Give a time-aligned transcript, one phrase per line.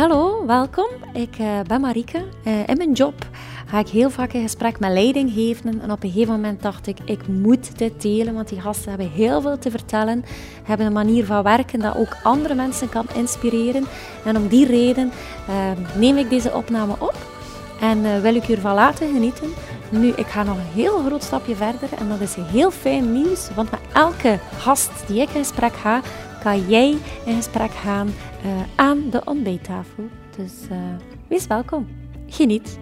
[0.00, 0.88] Hallo, welkom.
[1.12, 2.24] Ik uh, ben Marieke.
[2.44, 3.14] Uh, in mijn job
[3.66, 5.80] ga ik heel vaak in gesprek met leidinggevenden.
[5.80, 9.10] En op een gegeven moment dacht ik, ik moet dit delen, want die gasten hebben
[9.10, 10.24] heel veel te vertellen.
[10.62, 13.84] Hebben een manier van werken dat ook andere mensen kan inspireren.
[14.24, 15.12] En om die reden
[15.48, 15.54] uh,
[15.96, 17.16] neem ik deze opname op
[17.80, 19.48] en wil ik u ervan laten genieten.
[19.90, 23.48] Nu, ik ga nog een heel groot stapje verder en dat is heel fijn nieuws,
[23.54, 26.00] want met elke gast die ik in gesprek ga,
[26.42, 26.90] kan jij
[27.24, 30.08] in gesprek gaan uh, aan de ontbijttafel.
[30.36, 30.78] Dus uh,
[31.28, 31.88] wees welkom.
[32.26, 32.78] Geniet.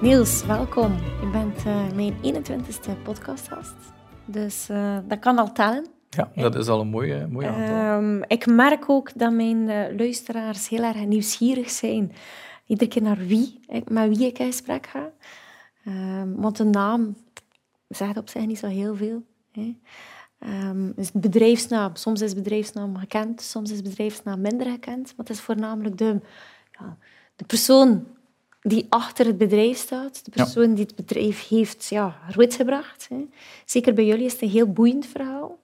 [0.00, 0.92] Niels, welkom.
[1.20, 3.74] Je bent uh, mijn 21ste podcastgast.
[4.24, 4.66] Dus
[5.08, 5.86] dat kan al tellen.
[6.10, 8.02] Ja, dat is al een mooie, mooie aantal.
[8.02, 12.12] Um, ik merk ook dat mijn luisteraars heel erg nieuwsgierig zijn.
[12.66, 15.10] Iedere keer naar wie, met wie ik in gesprek ga.
[15.86, 17.16] Um, want de naam
[17.88, 19.22] zegt op zich niet zo heel veel.
[19.52, 19.76] Hè.
[20.38, 21.96] Um, bedrijfsnaam.
[21.96, 25.04] Soms is bedrijfsnaam gekend, soms is bedrijfsnaam minder gekend.
[25.04, 26.20] Maar het is voornamelijk de,
[26.72, 26.96] ja,
[27.36, 28.06] de persoon
[28.60, 33.06] die achter het bedrijf staat, de persoon die het bedrijf heeft ja, gebracht.
[33.08, 33.26] Hè.
[33.64, 35.58] Zeker bij jullie is het een heel boeiend verhaal.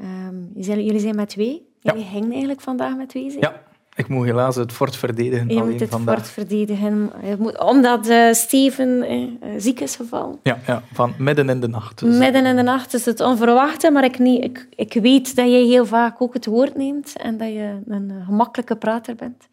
[0.00, 1.68] Um, jullie zijn met twee.
[1.80, 2.10] Jullie ja.
[2.10, 3.30] hingen eigenlijk vandaag met twee.
[3.30, 3.42] Zijn.
[3.42, 3.62] Ja,
[3.96, 5.48] ik moet helaas het fort verdedigen.
[5.48, 6.14] Je moet het vandaag.
[6.14, 7.12] fort verdedigen,
[7.58, 10.38] omdat uh, Steven uh, ziek is gevallen.
[10.42, 11.98] Ja, ja, van midden in de nacht.
[11.98, 12.18] Dus.
[12.18, 15.62] Midden in de nacht is het onverwachte, maar ik, niet, ik, ik weet dat jij
[15.62, 19.48] heel vaak ook het woord neemt en dat je een gemakkelijke prater bent.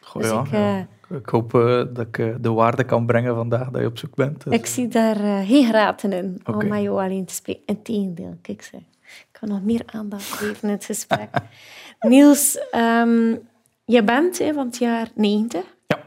[0.00, 1.16] Goh, dus ja, ik, ja.
[1.16, 1.50] ik, hoop
[1.92, 4.44] dat ik de waarde kan brengen vandaag dat je op zoek bent.
[4.44, 4.52] Dus.
[4.52, 6.60] Ik zie daar geen graten in okay.
[6.60, 7.62] om met jou alleen te spreken.
[7.66, 8.76] Integendeel, kijk ze.
[8.76, 11.28] Ik kan nog meer aandacht geven in het gesprek.
[12.08, 12.58] Niels...
[12.76, 13.40] Um,
[13.86, 15.76] je bent hè, van het jaar 90.
[15.86, 15.98] Ja.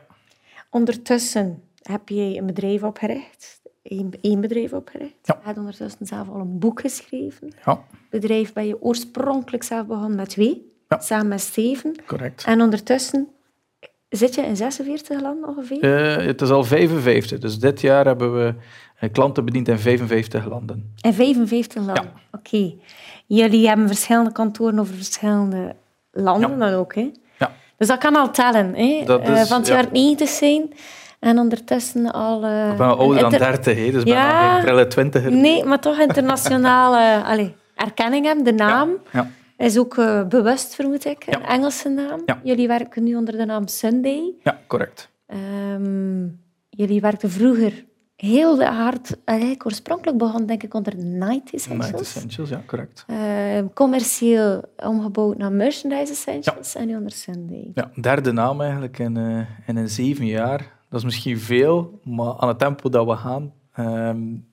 [0.69, 3.61] Ondertussen heb je een bedrijf opgericht.
[4.21, 5.15] Eén, bedrijf opgericht.
[5.23, 5.37] Ja.
[5.39, 7.53] Je hebt ondertussen zelf al een boek geschreven.
[7.65, 7.83] Ja.
[8.09, 10.71] Bedrijf ben je oorspronkelijk zelf begonnen met twee.
[10.87, 10.99] Ja.
[10.99, 11.95] Samen met Steven.
[12.05, 12.43] Correct.
[12.43, 13.27] En ondertussen
[14.09, 15.83] zit je in 46 landen ongeveer?
[16.19, 17.39] Uh, het is al 55.
[17.39, 18.53] Dus dit jaar hebben we
[18.99, 20.93] eh, klanten bediend in 55 landen.
[21.01, 22.03] In 55 landen?
[22.03, 22.13] Ja.
[22.31, 22.73] Oké.
[23.25, 25.75] Jullie hebben verschillende kantoren over verschillende
[26.11, 27.11] landen dan ook, hè?
[27.79, 28.75] Dus dat kan al tellen.
[28.75, 29.01] Hè?
[29.05, 30.73] Dat is, uh, van het jaar 90 zijn.
[31.19, 32.43] En ondertussen al...
[32.43, 33.91] Uh, ik ben al ouder dan 30, hè?
[33.91, 35.31] dus ja, ben al geen prille twintiger.
[35.31, 38.43] Nee, maar toch internationale allez, erkenning hebben.
[38.43, 41.23] De naam ja, is ook uh, bewust, vermoed ik.
[41.27, 42.23] Een Engelse naam.
[42.43, 44.33] Jullie werken nu onder de naam Sunday.
[44.43, 45.09] Ja, correct.
[45.27, 47.85] Um, jullie werkten vroeger
[48.21, 51.91] heel hard, eigenlijk oorspronkelijk begon denk ik onder Night Essentials.
[51.91, 53.05] Night Essentials, ja, correct.
[53.07, 53.17] Uh,
[53.73, 56.79] commercieel omgebouwd naar Merchandise Essentials ja.
[56.79, 57.71] en nu onder Sunday.
[57.73, 60.77] Ja, derde naam eigenlijk in, uh, in een zeven jaar.
[60.89, 64.47] Dat is misschien veel, maar aan het tempo dat we gaan, um,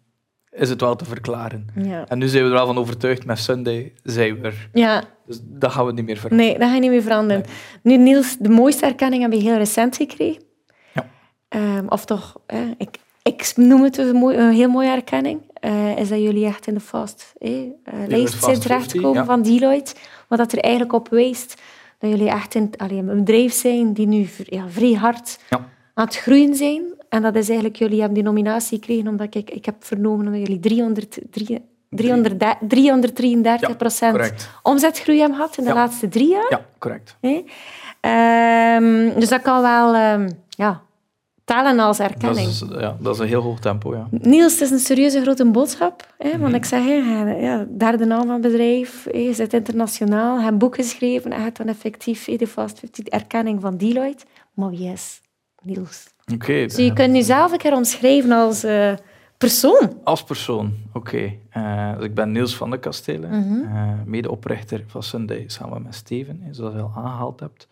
[0.51, 1.67] is het wel te verklaren.
[1.75, 2.09] Ja.
[2.09, 4.69] En nu zijn we er wel van overtuigd, met Sunday zijn we er.
[4.73, 5.03] Ja.
[5.27, 6.47] Dus dat gaan we niet meer veranderen.
[6.47, 7.45] Nee, dat ga je niet meer veranderen.
[7.83, 7.99] Nee.
[7.99, 10.43] Nu, Niels, de mooiste erkenning heb je heel recent gekregen.
[10.95, 11.07] Ja.
[11.79, 15.99] Um, of toch, eh, ik, ik noem het een, mooi, een heel mooie erkenning, uh,
[15.99, 17.69] is dat jullie echt in de fast eh, uh,
[18.09, 19.25] lijst zijn terechtgekomen ja.
[19.25, 19.95] van Deloitte.
[20.29, 21.63] Wat dat er eigenlijk op wijst
[21.99, 25.57] dat jullie echt in, allee, een bedrijf zijn die nu ja, vrij hard ja.
[25.95, 26.83] aan het groeien zijn.
[27.09, 30.35] En dat is eigenlijk, jullie hebben die nominatie gekregen omdat ik, ik heb vernomen dat
[30.35, 31.19] jullie 300,
[31.91, 35.75] 300, 333 ja, procent omzetgroei hebben gehad in de ja.
[35.75, 36.47] laatste drie jaar.
[36.49, 37.17] Ja, correct.
[37.21, 40.13] Um, dus dat kan wel...
[40.13, 40.83] Um, ja,
[41.47, 42.59] tellen als erkenning.
[42.59, 44.07] Dat is, ja, dat is een heel hoog tempo, ja.
[44.11, 46.15] Niels, het is een serieuze grote boodschap.
[46.19, 46.31] Hè?
[46.31, 46.55] Want mm.
[46.55, 46.85] ik zeg,
[47.41, 51.57] ja, derde naam van het bedrijf, je zit internationaal, je hebt boek geschreven, je hebt
[51.57, 54.25] dan effectief de Fast 50 erkenning van Deloitte.
[54.55, 55.21] Maar is
[55.63, 56.07] Niels?
[56.33, 56.35] Oké.
[56.35, 58.93] Okay, dus je kunt jezelf een keer omschrijven als uh,
[59.39, 60.01] persoon.
[60.05, 61.39] Als persoon, oké.
[61.53, 61.97] Okay.
[61.97, 63.77] Uh, ik ben Niels van de Kastelen, mm -hmm.
[63.77, 67.69] uh, medeoprichter van Sunday, samen met Steven, zoals je al aangehaald hebt.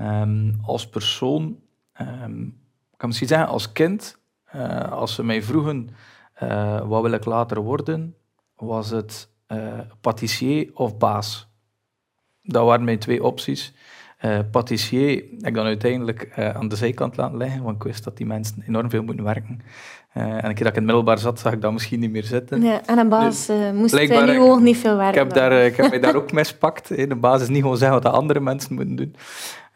[0.00, 1.58] Um, als persoon...
[2.00, 2.65] Um, ik
[2.96, 4.18] kan misschien zeggen, als kind,
[4.54, 5.88] uh, als ze mij vroegen
[6.42, 8.14] uh, wat wil ik later worden,
[8.56, 9.58] was het uh,
[10.00, 11.48] patissier of baas.
[12.42, 13.74] Dat waren mijn twee opties.
[14.50, 18.26] patissier heb ik dan uiteindelijk aan de zijkant laten liggen, want ik wist dat die
[18.26, 19.60] mensen enorm veel moeten werken.
[20.12, 22.24] en een keer dat ik in het middelbaar zat, zag ik dat misschien niet meer
[22.24, 22.62] zitten.
[22.62, 25.22] Ja, en een baas dus, moest in uw oog niet veel werken.
[25.22, 26.88] Ik heb, daar, ik heb mij daar ook mispakt.
[26.88, 29.14] De baas is niet gewoon zeggen wat de andere mensen moeten doen.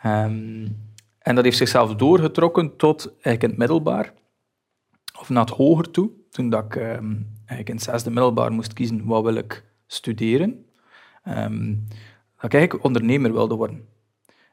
[0.07, 0.90] Um,
[1.31, 4.13] en dat heeft zichzelf doorgetrokken tot eigenlijk in het middelbaar,
[5.21, 6.11] of naar het hoger toe.
[6.31, 10.65] Toen dat ik um, eigenlijk in het zesde middelbaar moest kiezen, wat wil ik studeren,
[11.29, 11.87] um,
[12.37, 13.89] dat ik eigenlijk ondernemer wilde worden.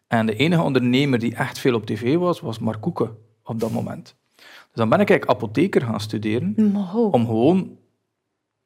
[0.07, 3.71] En de enige ondernemer die echt veel op tv was, was Mark Koeken op dat
[3.71, 4.15] moment.
[4.35, 7.13] Dus dan ben ik eigenlijk apotheker gaan studeren, wow.
[7.13, 7.77] om gewoon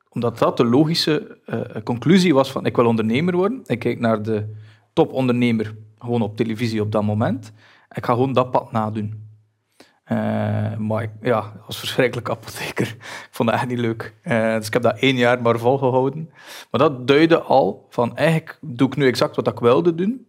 [0.09, 3.61] omdat dat de logische uh, conclusie was van ik wil ondernemer worden.
[3.65, 4.55] Ik kijk naar de
[4.93, 7.53] topondernemer gewoon op televisie op dat moment.
[7.93, 9.29] Ik ga gewoon dat pad nadoen.
[10.11, 12.88] Uh, maar ik, ja, dat was verschrikkelijk apotheker.
[13.27, 14.13] Ik vond dat echt niet leuk.
[14.23, 16.29] Uh, dus ik heb dat één jaar maar volgehouden.
[16.71, 20.27] Maar dat duidde al van eigenlijk doe ik nu exact wat ik wilde doen.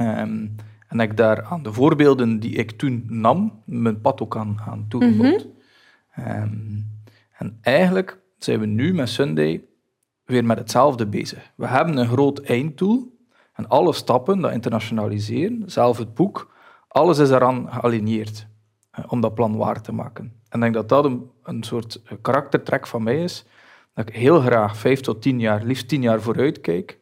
[0.00, 0.56] Um,
[0.88, 4.60] en dat ik daar aan de voorbeelden die ik toen nam, mijn pad ook aan,
[4.66, 5.44] aan toegevoegd.
[5.44, 5.52] Mm
[6.18, 6.92] um,
[7.38, 9.64] en eigenlijk zijn we nu met Sunday
[10.24, 11.50] weer met hetzelfde bezig.
[11.54, 13.18] We hebben een groot einddoel
[13.52, 16.53] en alle stappen, dat internationaliseren, zelf het boek,
[16.94, 18.46] alles is eraan gealigneerd
[19.08, 20.24] om dat plan waar te maken.
[20.24, 23.44] En ik denk dat dat een, een soort karaktertrek van mij is,
[23.94, 26.98] dat ik heel graag vijf tot tien jaar, liefst tien jaar vooruit kijk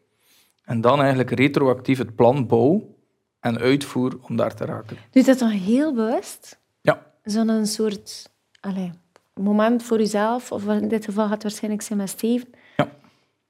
[0.65, 2.97] en dan eigenlijk retroactief het plan bouw
[3.41, 4.97] en uitvoer om daar te raken.
[5.11, 6.61] Doe dat dan heel bewust?
[6.81, 7.07] Ja.
[7.25, 8.31] Zo'n soort
[8.61, 8.91] allez,
[9.35, 12.49] moment voor jezelf, of in dit geval gaat het waarschijnlijk zijn met Steven.
[12.77, 12.89] Ja.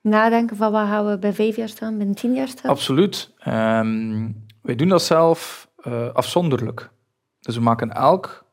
[0.01, 2.71] Nadenken van wat gaan we bij vijf jaar staan, bij tien jaar staan?
[2.71, 3.31] Absoluut.
[3.47, 6.91] Um, wij doen dat zelf uh, afzonderlijk.
[7.41, 8.45] Dus we maken elk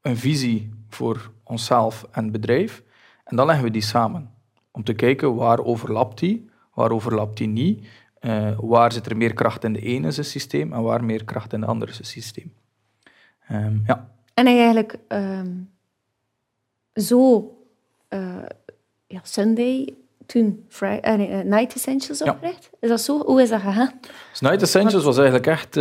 [0.00, 2.82] een visie voor onszelf en het bedrijf.
[3.24, 4.30] En dan leggen we die samen.
[4.70, 7.86] Om te kijken waar overlapt die, waar overlapt die niet.
[8.20, 11.60] Uh, waar zit er meer kracht in de ene systeem en waar meer kracht in
[11.60, 12.52] de andere systeem.
[13.50, 14.10] Um, ja.
[14.34, 15.70] En eigenlijk um,
[16.94, 17.52] zo
[18.10, 18.42] uh,
[19.06, 19.94] ja, Sunday
[20.26, 22.68] toen Friday, uh, nee, Night Essentials opricht.
[22.72, 22.78] Ja.
[22.80, 23.24] Is dat zo?
[23.24, 23.92] Hoe is dat gegaan?
[24.30, 25.76] Dus Night Essentials was eigenlijk echt...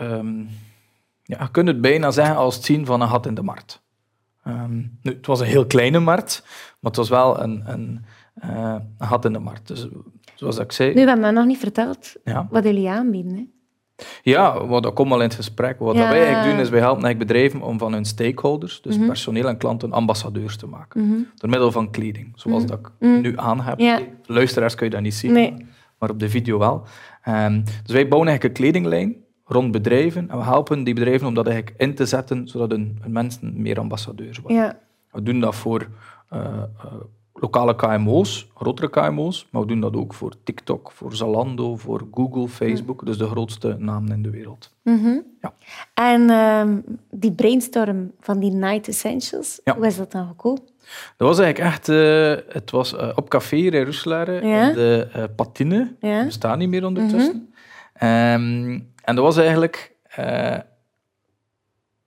[0.00, 0.48] Um,
[1.22, 3.82] ja, je kunt het bijna zeggen als het zien van een gat in de markt.
[4.46, 6.42] Um, nu, het was een heel kleine markt,
[6.80, 8.04] maar het was wel een, een,
[8.44, 9.68] uh, een gat in de markt.
[9.68, 9.86] Dus
[10.34, 10.94] zoals ik zei...
[10.94, 12.46] Nu, we hebben nog niet verteld ja.
[12.50, 13.34] wat jullie aanbieden.
[13.34, 13.46] Hè?
[14.22, 15.78] Ja, wat, dat komt al in het gesprek.
[15.78, 16.08] Wat ja.
[16.08, 19.08] wij eigenlijk doen, is wij helpen eigenlijk bedrijven om van hun stakeholders, dus mm-hmm.
[19.08, 21.00] personeel en klanten, ambassadeurs te maken.
[21.00, 21.28] Mm-hmm.
[21.34, 22.82] Door middel van kleding, zoals mm-hmm.
[22.82, 23.78] dat ik nu aan heb.
[23.78, 24.00] Ja.
[24.26, 25.66] Luisteraars kun je dat niet zien, nee.
[25.98, 26.86] maar op de video wel.
[27.28, 31.34] Um, dus wij bouwen eigenlijk een kledinglijn rond bedrijven en we helpen die bedrijven om
[31.34, 34.60] dat eigenlijk in te zetten, zodat hun, hun mensen meer ambassadeurs worden.
[34.60, 34.78] Ja.
[35.12, 35.88] We doen dat voor
[36.32, 36.40] uh,
[36.84, 36.92] uh,
[37.32, 42.48] lokale KMO's, grotere KMO's, maar we doen dat ook voor TikTok, voor Zalando, voor Google,
[42.48, 44.74] Facebook, dus de grootste namen in de wereld.
[44.82, 45.22] Mm-hmm.
[45.40, 45.52] Ja.
[45.94, 49.74] En um, die brainstorm van die Night Essentials, ja.
[49.76, 50.62] hoe is dat dan gekomen?
[51.16, 51.88] Dat was eigenlijk echt...
[51.88, 54.68] Uh, het was uh, op café in Roeselare, ja.
[54.68, 55.94] in de uh, Patine.
[56.00, 56.16] Ja.
[56.16, 57.50] Die bestaan niet meer ondertussen.
[57.98, 58.64] Mm-hmm.
[58.72, 59.94] Um, en dat was eigenlijk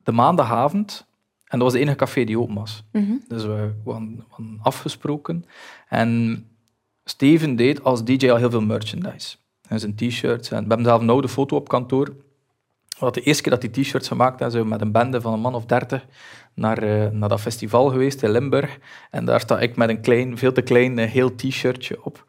[0.04, 1.08] de maandagavond
[1.50, 2.84] en dat was de enige café die open was.
[2.92, 3.24] Mm-hmm.
[3.28, 5.46] Dus we hadden afgesproken.
[5.88, 6.44] En
[7.04, 9.38] Steven deed als DJ al heel veel merchandise.
[9.68, 10.52] En zijn t-shirts.
[10.52, 12.16] En we hebben zelf een oude foto op kantoor.
[13.00, 15.34] Wat de eerste keer dat die t-shirts gemaakt hebben, zijn we met een bende van
[15.34, 16.06] een man of dertig
[16.54, 18.78] naar, uh, naar dat festival geweest in Limburg.
[19.12, 22.26] En daar sta ik met een klein, veel te klein uh, heel t-shirtje op.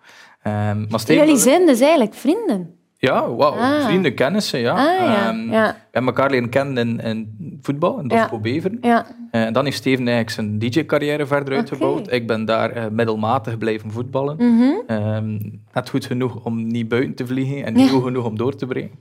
[0.47, 2.80] Um, maar Steven, Jullie zijn dus eigenlijk vrienden?
[3.03, 3.59] Ja, wow.
[3.59, 3.85] Ah.
[3.85, 4.71] vrienden, kennissen, ja.
[4.73, 5.29] Ah, ja.
[5.29, 5.67] Um, ja.
[5.67, 8.41] We hebben elkaar leren kennen in, in voetbal, in Dofco Ja.
[8.41, 8.79] Beveren.
[8.81, 9.07] Ja.
[9.31, 12.13] Eh, En dan heeft Steven eigenlijk zijn DJ-carrière verder uitgebouwd.
[12.13, 14.37] Ik ben daar eh, middelmatig blijven voetballen.
[14.37, 14.73] Mhm.
[14.87, 15.39] Ehm,
[15.73, 18.67] net goed genoeg om niet buiten te vliegen en niet goed genoeg om door te
[18.67, 18.99] breken.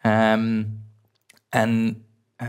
[0.00, 0.62] Ehm,
[1.48, 2.02] en
[2.36, 2.48] eh,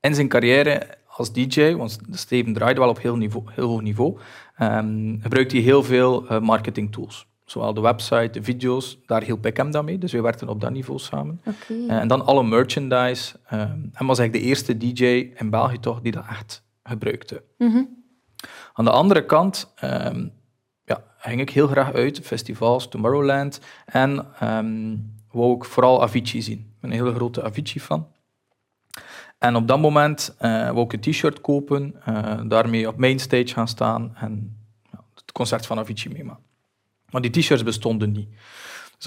[0.00, 4.18] in zijn carrière als DJ, want Steven draaide wel op heel, niveau, heel hoog niveau,
[4.56, 7.28] ehm, gebruikte hij heel veel eh, marketing tools.
[7.50, 9.98] Zowel de website, de video's, daar hielp ik hem dan mee.
[9.98, 11.40] Dus we werkten op dat niveau samen.
[11.68, 13.36] Eh, en dan alle merchandise.
[13.46, 15.04] ehm en was eigenlijk de eerste DJ
[15.36, 17.42] in België toch die dat echt gebruikte.
[17.58, 17.84] Mhm.
[18.72, 20.28] Aan de andere kant ehm,
[20.84, 23.60] ja, ging ik heel graag uit, festivals, Tomorrowland.
[23.86, 24.96] En ehm,
[25.30, 26.58] wou ik vooral Avicii zien.
[26.58, 28.06] Ik ben een hele grote Avicii-fan.
[29.38, 33.68] En op dat moment eh wou ik een t-shirt kopen, eh, daarmee op mainstage gaan
[33.68, 34.56] staan en
[34.92, 36.48] ja, het concert van Avicii meemaken.
[37.10, 38.28] Maar die t-shirts bestonden niet.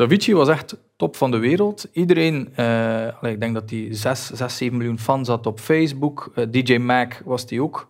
[0.02, 1.88] Avicii was echt top van de wereld.
[1.92, 6.32] Iedereen, eh, ik denk dat hij 6, 6, 7 miljoen fans had op Facebook.
[6.36, 7.90] Eh, DJ Mac was die ook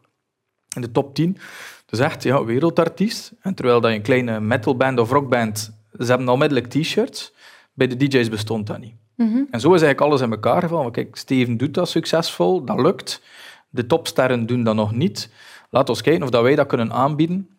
[0.75, 1.37] in de top 10.
[1.85, 3.33] Dus echt, ja, wereldartiest.
[3.41, 7.33] En terwijl dat je een kleine metalband of rockband, ze hebben onmiddellijk t-shirts.
[7.73, 8.95] Bij de DJ's bestond dat niet.
[9.15, 9.43] Mhm.
[9.51, 10.91] En zo is eigenlijk alles in elkaar gevallen.
[10.91, 13.21] Kijk, Steven doet dat succesvol, dat lukt.
[13.69, 15.29] De topsterren doen dat nog niet.
[15.69, 17.49] Laten we kijken of dat wij dat kunnen aanbieden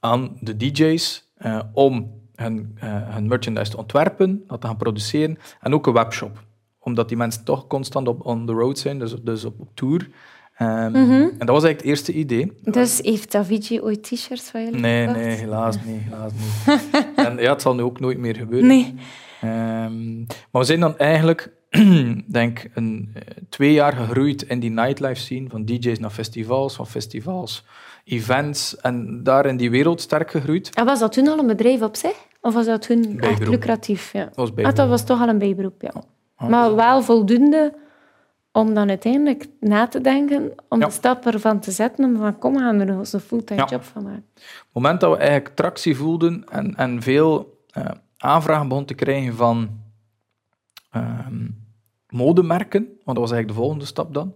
[0.00, 5.38] aan de DJ's eh, om hun, eh, hun merchandise te ontwerpen, dat te gaan produceren
[5.60, 6.44] en ook een webshop.
[6.78, 10.08] Omdat die mensen toch constant op on the road zijn, dus, dus op, op tour.
[10.56, 12.52] Ehm, En dat was eigenlijk het eerste idee.
[12.62, 15.24] Dus heeft Avicii ooit t-shirts van jullie Nee, gekocht?
[15.24, 16.00] nee, helaas niet.
[16.02, 17.04] Helaas niet.
[17.26, 18.68] en ja, het zal nu ook nooit meer gebeuren.
[18.68, 18.94] Nee.
[19.40, 21.52] Ehm, maar we zijn dan eigenlijk,
[22.26, 26.86] denk een eh, twee jaar gegroeid in die nightlife scene, van DJ's naar festivals, van
[26.86, 27.64] festivals,
[28.08, 30.74] events, en daar in die wereld sterk gegroeid.
[30.74, 32.16] En was dat toen al een bedrijf op zich?
[32.40, 34.12] Of was dat toen echt lucratief?
[34.12, 34.24] Ja.
[34.24, 35.92] Dat was Ah, dat was toch al een bijberoep, ja.
[36.48, 37.74] Maar wel voldoende
[38.52, 40.86] om dan uiteindelijk na te denken, om Ja.
[40.86, 43.66] de stap ervan te zetten, om van kom, gaan er eens een fulltime Ja.
[43.70, 44.24] job van maken.
[44.34, 47.84] Op het moment dat we eigenlijk tractie voelden en, en veel eh,
[48.18, 49.70] aanvragen begonnen te krijgen van
[50.90, 51.46] ehm,
[52.08, 54.34] modemerken, want dat was eigenlijk de volgende stap dan,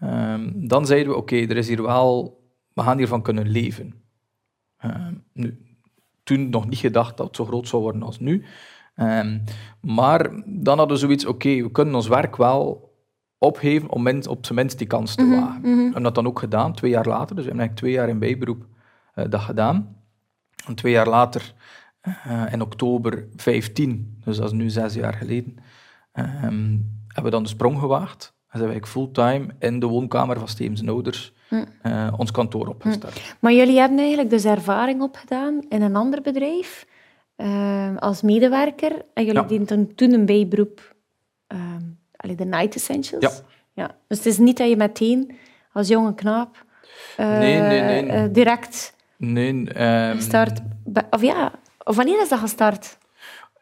[0.00, 2.42] ehm, dan zeiden we, oké, er is hier wel,
[2.74, 3.94] we gaan hiervan kunnen leven.
[4.76, 5.58] Ehm, nu,
[6.22, 8.44] toen nog niet gedacht dat het zo groot zou worden als nu.
[8.94, 9.38] Ehm,
[9.80, 12.92] maar dan hadden we zoiets, oké, we kunnen ons werk wel
[13.38, 15.62] opgeven om op zijn minst die kans te wagen.
[15.62, 17.36] We hebben dat dan ook gedaan, twee jaar later.
[17.36, 18.66] Dus we hebben eigenlijk twee jaar in bijberoep
[19.14, 19.96] eh, dat gedaan.
[20.66, 21.54] En twee jaar later,
[22.00, 25.56] eh, in oktober 15, dus dat is nu zes jaar geleden,
[26.12, 28.34] ehm, hebben we dan de sprong gewaagd.
[28.48, 31.33] En zijn we eigenlijk fulltime in de woonkamer van Steven ouders
[31.82, 33.36] eh, ons kantoor opgestart.
[33.40, 36.86] Maar jullie hebben eigenlijk dus ervaring opgedaan in een ander bedrijf
[37.36, 38.92] eh, als medewerker.
[39.14, 39.46] En jullie Ja.
[39.48, 40.94] deden toen, een bijberoep,
[42.16, 43.22] allee, de Night Essentials.
[43.24, 43.30] Ja.
[43.72, 43.96] ja.
[44.08, 45.36] Dus het is niet dat je meteen
[45.72, 46.64] als jonge knaap
[47.16, 48.30] eh, Nee, nee, nee.
[48.30, 50.60] direct Nee, ehm, start.
[51.10, 51.52] Of ja,
[51.84, 52.98] of wanneer is dat gestart?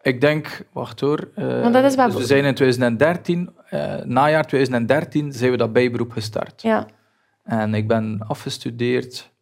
[0.02, 1.28] Ik denk, wacht hoor.
[1.34, 5.72] Want dat is wel- dus we zijn in 2013, eh najaar 2013, zijn we dat
[5.72, 6.62] bijberoep gestart.
[6.62, 6.86] Ja.
[7.42, 9.32] En ik ben afgestudeerd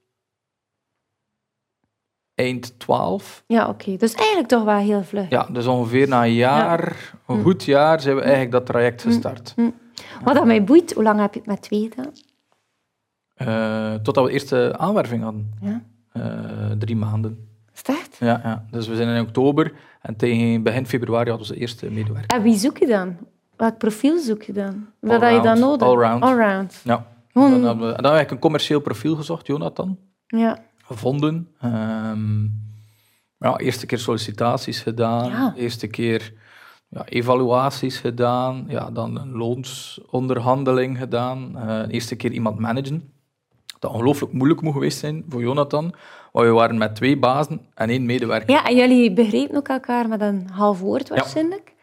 [2.34, 3.44] eind 12.
[3.46, 3.96] Ja, oké.
[3.96, 5.28] Dus eigenlijk toch wel heel vlug.
[5.28, 9.54] Ja, dus ongeveer na een jaar, een goed jaar, zijn we eigenlijk dat traject gestart.
[10.24, 12.12] Wat dat mij boeit, hoe lang heb je het met twee gedaan?
[13.34, 15.54] Eh, totdat we eerste aanwerving hadden.
[15.60, 15.82] Ja.
[16.12, 17.48] Eh, drie maanden.
[17.74, 18.16] Is echt?
[18.18, 21.90] Ja, ja, dus we zijn in oktober en tegen begin februari hadden we onze eerste
[21.90, 22.36] medewerker.
[22.36, 23.16] En wie zoek je dan?
[23.56, 24.86] Welk profiel zoek je dan?
[24.98, 25.88] Wat heb je dan nodig?
[25.88, 26.22] Allround.
[26.22, 26.80] Allround.
[26.84, 27.06] Ja.
[27.32, 27.50] Hmm.
[27.50, 29.98] Dan hebben we, en dan hebben we eigenlijk een commercieel profiel gezocht, Jonathan.
[30.26, 30.58] Ja.
[30.84, 31.48] gevonden.
[31.60, 32.42] Ehm,
[33.38, 35.54] ja, eerste keer sollicitaties gedaan, Ja.
[35.56, 36.32] eerste keer
[36.88, 43.12] ja, evaluaties gedaan, ja, dan een loonsonderhandeling gedaan, eh, eerste keer iemand managen.
[43.78, 45.94] Dat ongelooflijk moeilijk moet geweest zijn voor Jonathan,
[46.32, 48.50] want we waren met twee bazen en één medewerker.
[48.50, 51.74] ja, en jullie begrepen ook elkaar met een half woord waarschijnlijk.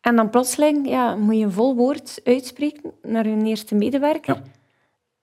[0.00, 4.42] En dan plotseling ja, moet je een vol woord uitspreken naar je eerste medewerker.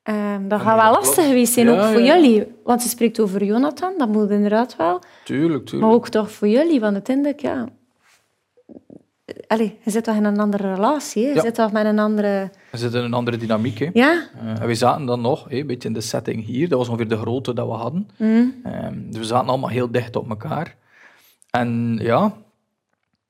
[0.05, 2.15] Ehm, dat gaat wel lastig geweest zijn, Ja, ook voor ja.
[2.15, 2.43] jullie.
[2.63, 4.99] Want ze spreekt over Jonathan, dat moet inderdaad wel.
[5.23, 5.81] Tuurlijk, tuurlijk.
[5.87, 7.65] Maar ook toch voor jullie, want uiteindelijk, ja...
[9.47, 11.29] Allee, je zit toch in een andere relatie, hè?
[11.29, 11.41] je Ja.
[11.41, 12.49] zit toch met een andere...
[12.71, 13.79] We zitten in een andere dynamiek.
[13.79, 13.89] Hè.
[13.93, 14.27] Ja?
[14.41, 16.69] Eh, en we zaten dan nog hè, een beetje in de setting hier.
[16.69, 18.09] Dat was ongeveer de grootte dat we hadden.
[18.17, 18.53] Mm.
[18.63, 20.75] Ehm, dus we zaten allemaal heel dicht op elkaar.
[21.49, 22.33] En ja,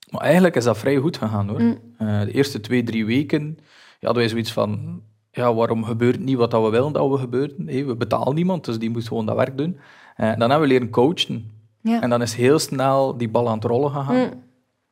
[0.10, 1.60] maar eigenlijk is dat vrij goed gegaan hoor.
[1.98, 3.58] Eh, de eerste twee, drie weken
[4.00, 5.01] ja, hadden wij zoiets van:
[5.36, 7.68] ja, waarom gebeurt niet wat dat we willen dat we gebeurten?
[7.68, 9.77] Hé, we betalen niemand, dus die moet gewoon dat werk doen.
[10.15, 11.51] Eh, dan hebben we leren coachen.
[11.82, 12.01] Ja.
[12.01, 14.15] En dan is heel snel die bal aan het rollen gegaan.
[14.15, 14.22] Mm.
[14.24, 14.42] En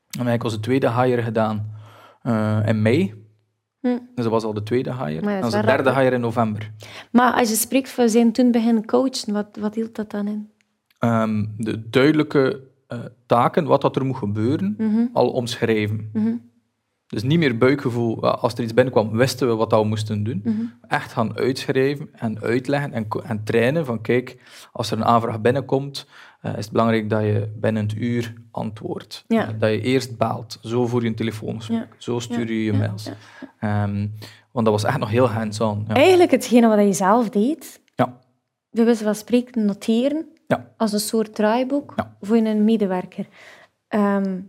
[0.09, 1.71] eigenlijk onze tweede hire gedaan
[2.21, 3.13] eh, in mei.
[3.81, 4.09] Mm.
[4.15, 5.29] Dus dat was al de tweede hire.
[5.29, 5.99] En onze wel derde hè?
[6.01, 6.71] hire in november.
[7.11, 10.49] Maar als je spreekt van zijn toen beginnen coachen, wat, wat hield dat dan in?
[10.99, 15.05] Ehm, de duidelijke eh, taken, wat dat er moet gebeuren, Mhm.
[15.13, 16.09] al omschrijven.
[17.13, 18.23] Dus niet meer buikgevoel.
[18.23, 20.41] Als er iets binnenkwam, wisten we wat we moesten doen.
[20.43, 20.61] Mhm.
[20.87, 24.37] Echt gaan uitschrijven en uitleggen en, en trainen van kijk,
[24.71, 26.07] als er een aanvraag binnenkomt,
[26.41, 29.25] eh, is het belangrijk dat je binnen het uur antwoordt.
[29.27, 29.47] Ja.
[29.47, 30.57] Eh, dat je eerst baalt.
[30.61, 31.77] Zo voer je een telefoongesprek.
[31.77, 31.95] Ja.
[31.97, 33.09] Zo stuur je je mails.
[33.59, 34.07] Ehm,
[34.51, 35.85] want dat was echt nog heel hands-on.
[35.87, 35.93] Ja.
[35.93, 38.19] Eigenlijk hetgene wat je zelf deed, Ja.
[38.69, 40.71] wijze van spreken noteren, Ja.
[40.77, 43.27] als een soort draaiboek voor een medewerker.
[43.87, 44.39] Ehm,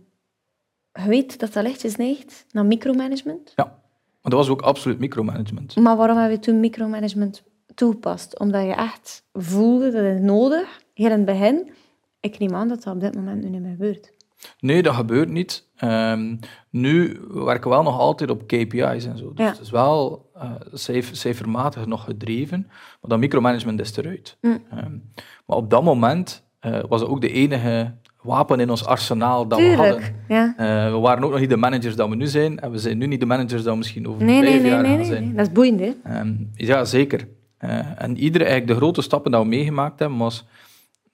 [1.03, 3.53] je weet dat dat lichtjes neigt naar micromanagement.
[3.55, 3.83] ja.
[4.21, 5.75] Maar dat was ook absoluut micromanagement.
[5.75, 7.43] Maar waarom heb je toen micromanagement
[7.75, 8.39] toegepast?
[8.39, 11.71] Omdat je echt voelde dat het nodig, heel in het begin.
[12.19, 14.13] Ik neem aan dat dat op dit moment nu niet meer gebeurt.
[14.59, 15.67] Nee, dat gebeurt niet.
[15.75, 16.35] Ehm,
[16.69, 19.33] nu werken we wel nog altijd op KPI's en zo.
[19.33, 19.51] Dus Ja.
[19.51, 24.37] het is wel eh, cijfer, cijfermatig nog gedreven, maar dat micromanagement is eruit.
[24.41, 24.63] Mm.
[24.71, 24.97] Ehm,
[25.45, 27.93] maar op dat moment eh, was het ook de enige
[28.25, 30.01] wapen in ons arsenaal dat we hadden.
[30.27, 30.53] ja.
[30.57, 32.97] Eh, we waren ook nog niet de managers dat we nu zijn, en we zijn
[32.97, 35.07] nu niet de managers dat we misschien over Nee, vijf nee, jaar nee, gaan nee,
[35.07, 35.23] zijn.
[35.23, 35.33] nee.
[35.33, 35.91] Dat is boeiend, hè?
[36.03, 37.27] Ehm, ja, zeker.
[37.57, 40.45] Eh, en iedere, eigenlijk de grote stappen die we meegemaakt hebben, was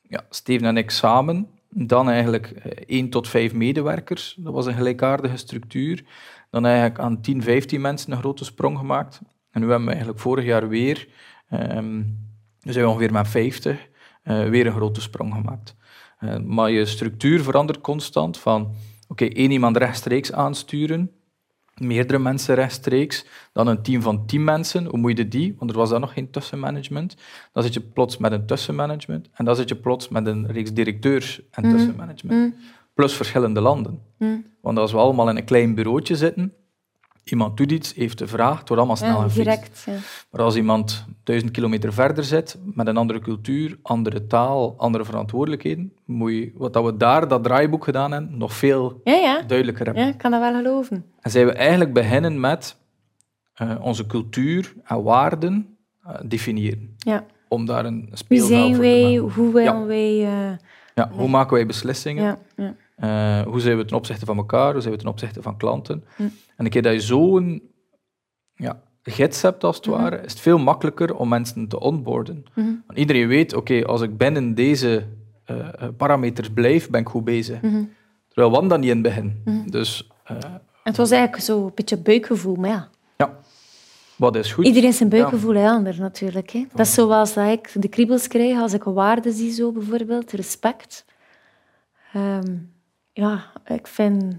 [0.08, 1.48] ja, Steven en ik samen.
[1.70, 4.36] Dan eigenlijk eh, één tot vijf medewerkers.
[4.40, 6.04] Dat was een gelijkaardige structuur.
[6.50, 9.22] Dan eigenlijk aan 10, 15 mensen een grote sprong gemaakt.
[9.52, 11.08] En nu hebben we eigenlijk vorig jaar weer,
[11.50, 12.02] ehm
[12.62, 13.88] we zijn we ongeveer met 50,
[14.24, 15.76] eh, weer een grote sprong gemaakt.
[16.22, 18.74] Eh, maar je structuur verandert constant van,
[19.08, 21.12] oké, één iemand rechtstreeks aansturen,
[21.78, 25.56] meerdere mensen rechtstreeks, dan een team van tien mensen, hoe moet je die?
[25.58, 27.16] Want er was dan nog geen tussenmanagement.
[27.54, 30.74] Dan zit je plots met een tussenmanagement en dan zit je plots met een reeks
[30.74, 32.56] directeurs en tussenmanagement.
[32.94, 34.00] Plus verschillende landen.
[34.62, 36.54] Want als we allemaal in een klein bureautje zitten,
[37.24, 39.36] Iemand doet iets, heeft de vraag, het wordt allemaal snel Ja, gefixt.
[39.38, 39.84] direct.
[39.86, 39.94] Ja.
[40.32, 45.94] Maar als iemand duizend kilometer verder zit, met een andere cultuur, andere taal, andere verantwoordelijkheden,
[46.06, 50.04] moet je, wat dat we daar, dat draaiboek gedaan hebben, nog veel Ja, duidelijker hebben.
[50.04, 51.06] ja, ik kan dat wel geloven.
[51.20, 52.78] En zijn we eigenlijk beginnen met
[53.54, 56.96] eh, onze cultuur en waarden eh, definiëren.
[56.98, 57.26] Ja.
[57.48, 59.02] Om daar een Wie speelveld zijn voor te wij?
[59.20, 59.34] maken.
[59.34, 60.26] Hoe willen wij...
[60.26, 60.58] eh,
[60.96, 62.38] Ja, hoe maken wij beslissingen?
[62.56, 63.40] ja, ja.
[63.40, 64.72] Eh, hoe zijn we ten opzichte van elkaar?
[64.72, 66.04] Hoe zijn we ten opzichte van klanten?
[66.16, 66.22] Hm.
[66.56, 67.62] En een keer dat je zo'n
[68.56, 69.96] ja, gids hebt, als het Mhm.
[70.02, 72.46] ware, is het veel makkelijker om mensen te onboarden.
[72.56, 72.68] Mhm.
[72.88, 75.04] Want iedereen weet, oké, als ik binnen deze
[75.46, 75.58] eh,
[75.98, 77.62] parameters blijf, ben ik goed bezig.
[77.62, 77.84] Mhm.
[78.28, 79.42] Terwijl we dat niet in het begin.
[79.70, 80.38] Dus eh,
[80.84, 82.90] Het was eigenlijk zo een beetje buikgevoel, maar ja.
[83.18, 83.40] ja,
[84.16, 84.66] wat is goed?
[84.66, 86.50] Iedereen zijn buikgevoel anders natuurlijk.
[86.50, 86.66] Hè.
[86.74, 90.32] Dat is zoals dat ik de kriebels krijg als ik een waarde zie, zo bijvoorbeeld,
[90.32, 91.06] respect.
[92.14, 92.56] Ehm,
[93.22, 93.44] ja,
[93.76, 94.36] ik vind,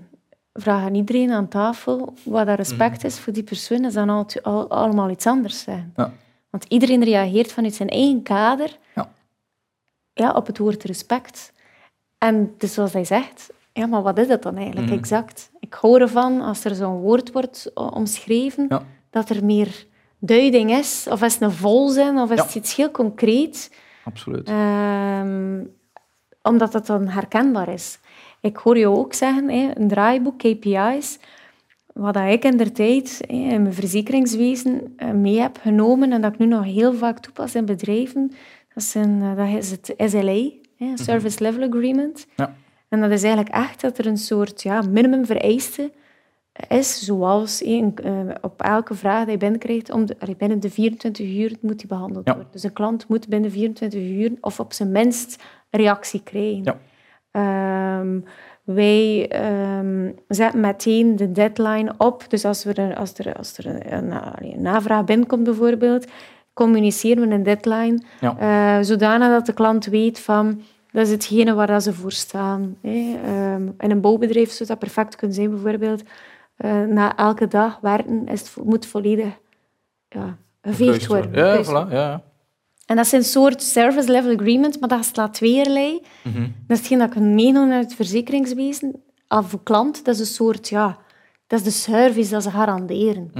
[0.52, 4.26] vraag aan iedereen aan tafel wat dat respect is voor die persoon, is dan al,
[4.42, 5.92] al- allemaal iets anders zijn.
[5.96, 6.12] Ja.
[6.50, 9.10] Want iedereen reageert vanuit zijn eigen kader Ja.
[10.12, 11.52] Ja, op het woord respect.
[12.18, 14.98] En dus zoals hij zegt, ja, maar wat is dat dan eigenlijk Mhm.
[14.98, 15.50] exact?
[15.60, 18.82] Ik hou ervan als er zo'n woord wordt omschreven, Ja.
[19.10, 19.86] dat er meer
[20.18, 23.72] duiding is, of is het een volzin, of is het iets heel concreet,
[24.04, 24.48] Absoluut.
[24.48, 25.64] Ehm,
[26.42, 27.98] omdat het dan herkenbaar is.
[28.42, 31.18] Ik hoor je ook zeggen, een draaiboek, KPI's,
[31.94, 36.32] wat dat ik in de tijd in mijn verzekeringswezen eh, mee heb genomen en dat
[36.32, 38.32] ik nu nog heel vaak toepas in bedrijven,
[38.74, 42.26] dat, zijn, eh, dat is het SLA, hè, Service Level Agreement.
[42.36, 42.54] Ja.
[42.88, 45.90] En dat is eigenlijk echt dat er een soort ja, minimumvereiste
[46.68, 51.26] is, zoals een- eh, op elke vraag die je binnenkrijgt, om de, binnen de 24
[51.34, 52.32] uur moet die behandeld Ja.
[52.34, 52.52] worden.
[52.52, 56.64] Dus een klant moet binnen 24 uur of op zijn minst reactie krijgen.
[56.64, 56.78] Ja.
[57.32, 58.20] Ehm,
[58.64, 62.24] wij ehm, zetten meteen de deadline op.
[62.28, 66.06] Dus als, we er, als er, als er een, een, een navraag binnenkomt bijvoorbeeld,
[66.52, 68.36] communiceren we een deadline, Ja.
[68.38, 72.76] eh, zodanig dat de klant weet van dat is hetgene waar dat ze voor staan.
[72.82, 73.16] Hè.
[73.24, 76.02] Ehm, in een bouwbedrijf zou dat perfect kunnen zijn, bijvoorbeeld.
[76.56, 79.26] eh, na elke dag werken is het, moet volledig
[80.08, 81.32] ja, geveegd worden.
[81.34, 82.22] Ja, voilà, ja, ja.
[82.86, 86.00] En dat is een soort service level agreement, maar dat slaat tweeërlei.
[86.22, 86.40] Mhm.
[86.40, 89.02] Dat is hetgeen dat ik meeneem uit het verzekeringswezen.
[89.28, 90.98] Al voor klant, dat is een soort, ja,
[91.46, 93.30] dat is de service dat ze garanderen.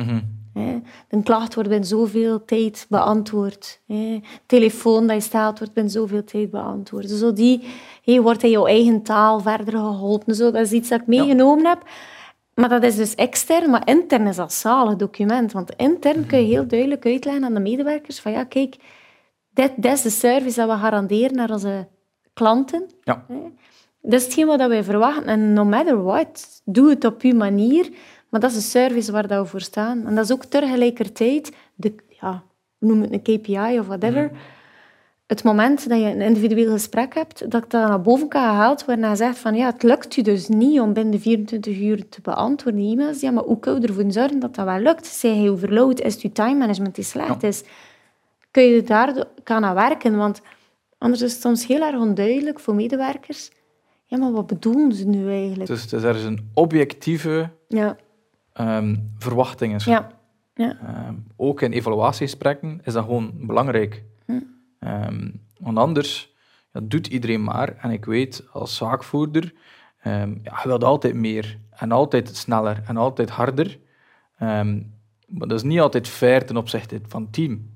[0.52, 0.80] Hè.
[1.08, 3.80] Een klacht wordt binnen zoveel tijd beantwoord.
[3.86, 4.20] Hè.
[4.46, 7.10] Telefoon dat je stelt wordt binnen zoveel tijd beantwoord.
[7.10, 7.62] Zo die
[8.04, 10.34] hey, wordt in jouw eigen taal verder geholpen.
[10.34, 11.82] Zo, dat is iets dat ik meegenomen heb.
[12.54, 15.52] Maar dat is dus extern, maar intern is dat zalig document.
[15.52, 18.76] Want intern kun je heel duidelijk uitleggen aan de medewerkers van ja, kijk,
[19.52, 21.88] dit, dit is de service dat we garanderen naar onze
[22.32, 22.90] klanten.
[23.02, 23.24] Ja.
[24.00, 25.26] Dat is hetgeen wat wij verwachten.
[25.26, 27.90] En no matter what, doe het op uw manier.
[28.28, 30.06] Maar dat is de service waar dat we voor staan.
[30.06, 32.42] En dat is ook tegelijkertijd, de, ja,
[32.78, 34.30] noem het een KPI of whatever,
[35.26, 39.04] het moment dat je een individueel gesprek hebt, dat dat naar boven kan gehaald worden
[39.04, 42.08] en je zegt van ja, het lukt u dus niet om binnen de 24 uur
[42.08, 43.20] te beantwoorden die e-mails.
[43.20, 45.06] Ja, maar hoe kun je ervoor zorgen dat dat wel lukt?
[45.06, 46.00] Zeg je overload?
[46.00, 47.50] Is het je time management die slecht Ja.
[48.52, 50.16] Kun je daar kan aan werken?
[50.16, 50.42] Want
[50.98, 53.50] anders is het soms heel erg onduidelijk voor medewerkers.
[54.04, 55.66] Ja, maar wat bedoelen ze nu eigenlijk?
[55.70, 57.96] Dus het is een objectieve Ja,
[58.52, 59.84] ehm, verwachting is.
[59.84, 60.10] ja,
[60.54, 60.78] ja.
[60.86, 64.04] Ehm, ook in evaluatiegesprekken is dat gewoon belangrijk.
[64.26, 64.40] Hm.
[64.78, 66.34] Ehm, want anders
[66.72, 67.76] ja, doet iedereen maar.
[67.76, 69.52] En ik weet als zaakvoerder,
[70.04, 70.26] ja,
[70.62, 71.58] je wilt altijd meer.
[71.70, 73.78] En altijd sneller en altijd harder.
[74.38, 77.70] Maar dat is niet altijd fair ten opzichte van het team.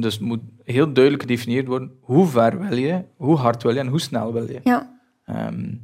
[0.00, 3.78] Dus het moet heel duidelijk gedefinieerd worden hoe ver wil je, hoe hard wil je
[3.78, 4.60] en hoe snel wil je.
[4.64, 4.96] ja.
[5.24, 5.74] Ehm,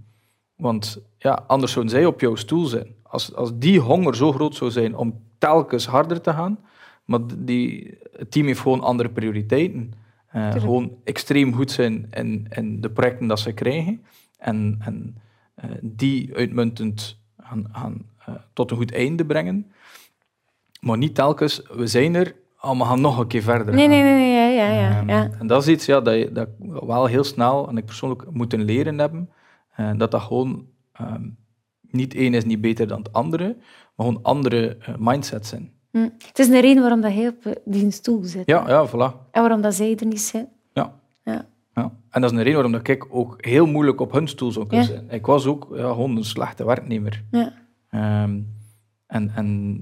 [0.57, 2.95] want ja, anders zouden zij op jouw stoel zijn.
[3.03, 6.59] Als, als die honger zo groot zou zijn om telkens harder te gaan,
[7.05, 9.93] maar die, het team heeft gewoon andere prioriteiten.
[10.27, 14.05] Eh, gewoon extreem goed zijn in, in de projecten dat ze krijgen
[14.39, 15.17] en, en
[15.55, 19.73] eh, die uitmuntend gaan, gaan, eh, tot een goed einde brengen.
[20.81, 23.91] Maar niet telkens, we zijn er, oh, we gaan nog een keer verder Nee, gaan.
[23.91, 24.99] nee, nee, nee, ja, ja, ja.
[24.99, 25.31] Ehm, ja.
[25.39, 28.31] En dat is iets ja, dat, je, dat ik wel heel snel, en ik persoonlijk,
[28.31, 29.31] moeten leren hebben.
[29.77, 31.29] eh, dat dat gewoon ehm,
[31.91, 33.57] niet één is niet beter dan het andere,
[33.97, 35.73] maar gewoon andere eh, mindsets zijn.
[35.91, 36.09] Hm.
[36.27, 38.47] Het is een reden waarom dat hij op eh, die stoel zit.
[38.47, 39.31] Ja, ja, voilà.
[39.31, 40.47] En waarom dat zij er niet zit.
[40.73, 40.95] Ja.
[41.25, 41.47] Ja.
[41.75, 41.93] Ja.
[42.11, 44.67] En dat is een reden waarom dat ik ook heel moeilijk op hun stoel zou
[44.67, 44.93] kunnen Ja.
[44.93, 45.11] zijn.
[45.11, 47.25] Ik was ook ja, gewoon een slechte werknemer.
[47.31, 47.53] Ja.
[47.91, 48.39] Ehm,
[49.07, 49.79] en, en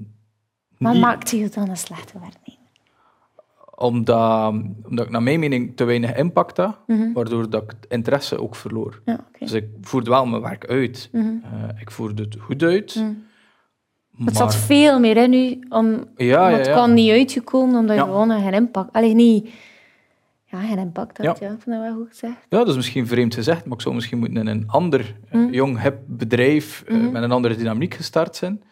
[0.78, 2.60] Maar niet- maakt je dan een slechte werknemer?
[3.82, 4.52] Omdat,
[4.88, 7.12] omdat ik naar mijn mening te weinig impact had, Mhm.
[7.12, 9.00] waardoor dat ik het interesse ook verloor.
[9.04, 9.20] Ja.
[9.38, 11.08] Dus ik voerde wel mijn werk uit.
[11.12, 11.26] Mhm.
[11.26, 14.24] Eh, ik voerde het goed uit, Mhm.
[14.24, 18.02] Het zat veel meer in u, om, Ja, ja, het kwam niet uitgekomen omdat je
[18.02, 18.92] gewoon geen impact...
[18.92, 19.50] Allee, niet...
[20.44, 21.46] Ja, geen impact had, Ja.
[21.46, 21.52] ja.
[21.54, 22.34] Ik vind dat wel goed gezegd.
[22.48, 25.52] Ja, dat is misschien vreemd gezegd, maar ik zou misschien moeten in een ander eh,
[25.52, 28.62] jong, hip bedrijf eh, met een andere dynamiek gestart zijn.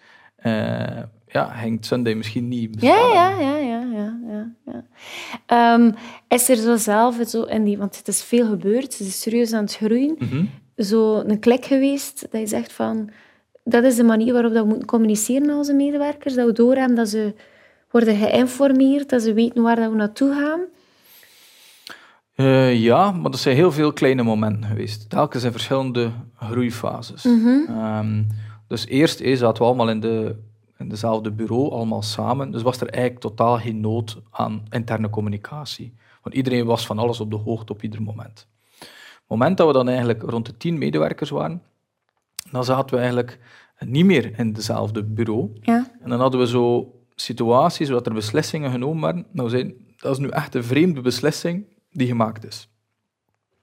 [1.32, 2.80] Ja, hangt Sunday misschien niet.
[2.80, 4.18] Ja, ja, ja, ja, ja,
[4.66, 4.84] ja.
[5.46, 5.92] Ehm,
[6.28, 9.52] is er zo zelf, zo in die, want het is veel gebeurd, het is serieus
[9.52, 10.44] aan het groeien, Mhm.
[10.76, 13.10] zo een klik geweest dat je zegt van,
[13.64, 16.96] dat is de manier waarop dat we moeten communiceren met onze medewerkers, dat we doorhebben
[16.96, 17.34] dat ze
[17.90, 20.60] worden geïnformeerd, dat ze weten waar dat we naartoe gaan.
[22.34, 25.10] Eh, ja, maar dat zijn heel veel kleine momenten geweest.
[25.10, 27.24] Telkens in verschillende groeifases.
[27.24, 28.22] Ehm,
[28.68, 30.36] dus eerst is zaten we allemaal in, de,
[30.80, 32.50] in dezelfde bureau, allemaal samen.
[32.50, 35.94] Dus was er eigenlijk totaal geen nood aan interne communicatie.
[36.22, 38.48] Want iedereen was van alles op de hoogte op ieder moment.
[38.78, 41.62] Het moment dat we dan eigenlijk rond de tien medewerkers waren,
[42.50, 43.38] dan zaten we eigenlijk
[43.78, 45.50] niet meer in dezelfde bureau.
[45.60, 45.90] Ja.
[46.02, 49.26] En dan hadden we zo situaties waar er beslissingen genomen werden.
[49.32, 52.68] Nou, we zeiden, dat is nu echt een vreemde beslissing die gemaakt is.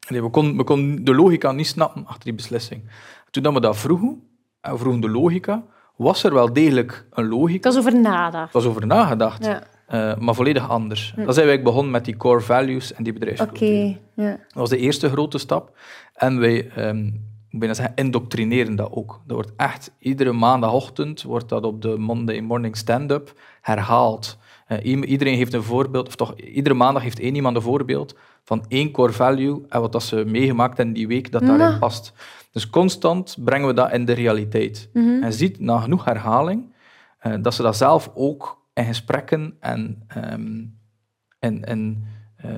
[0.07, 2.83] Allee, we konden we konden de logica niet snappen achter die beslissing.
[3.29, 4.23] Toen dat we dat vroegen,
[4.61, 5.63] en we vroegen de logica,
[5.97, 7.59] was er wel degelijk een logica.
[7.69, 8.39] Dat is over nadenken.
[8.39, 11.13] Er was over nagedacht, Ja, eh, maar volledig anders.
[11.15, 13.25] Dan zijn wij begonnen met die core values en die oké.
[13.25, 13.97] bedrijfscultuur.
[14.13, 14.29] Ja.
[14.29, 15.77] Dat was de eerste grote stap.
[16.13, 16.57] En wij,
[17.49, 19.21] ik bijna zeggen, indoctrineren dat ook.
[19.25, 24.37] Dat wordt echt, iedere maandagochtend wordt dat op de Monday Morning Stand-up herhaald.
[24.67, 28.65] Eh, iedereen heeft een voorbeeld, of toch, iedere maandag heeft één iemand een voorbeeld van
[28.67, 31.79] één core value en wat dat ze meegemaakt hebben die week dat daarin Nou.
[31.79, 32.13] past.
[32.51, 34.89] Dus constant brengen we dat in de realiteit.
[34.93, 35.23] Mhm.
[35.23, 36.73] En ziet na genoeg herhaling
[37.19, 40.03] eh, dat ze dat zelf ook in gesprekken en,
[41.39, 42.07] en, en
[42.37, 42.51] eh,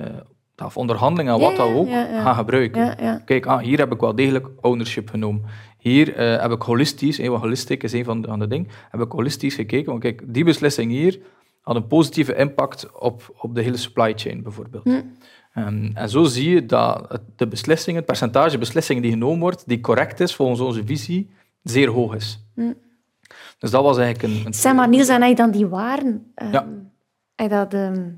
[0.64, 2.22] of onderhandelingen, wat dat ja, ook, ja, ja.
[2.22, 2.96] gaan gebruiken.
[3.24, 5.42] Kijk, ah, hier heb ik wel degelijk ownership genomen.
[5.78, 8.68] Hier eh, heb ik holistisch, eh, want holistic is een van de, van de dingen,
[8.90, 9.90] heb ik holistisch gekeken.
[9.90, 11.20] Want kijk, die beslissing hier
[11.60, 14.84] had een positieve impact op, op de hele supply chain bijvoorbeeld.
[14.84, 15.00] Hm.
[15.54, 19.62] Ehm, en zo zie je dat het- de beslissingen, het percentage beslissingen die genomen wordt,
[19.68, 21.30] die correct is volgens onze visie,
[21.62, 22.44] zeer hoog is.
[22.54, 22.72] Hm.
[23.58, 24.46] Dus dat was eigenlijk een...
[24.46, 26.32] een Zeg maar, Niels, en heb je dan die waren...
[26.34, 26.66] ehm, Ja.
[27.34, 28.08] heb dat, ehm,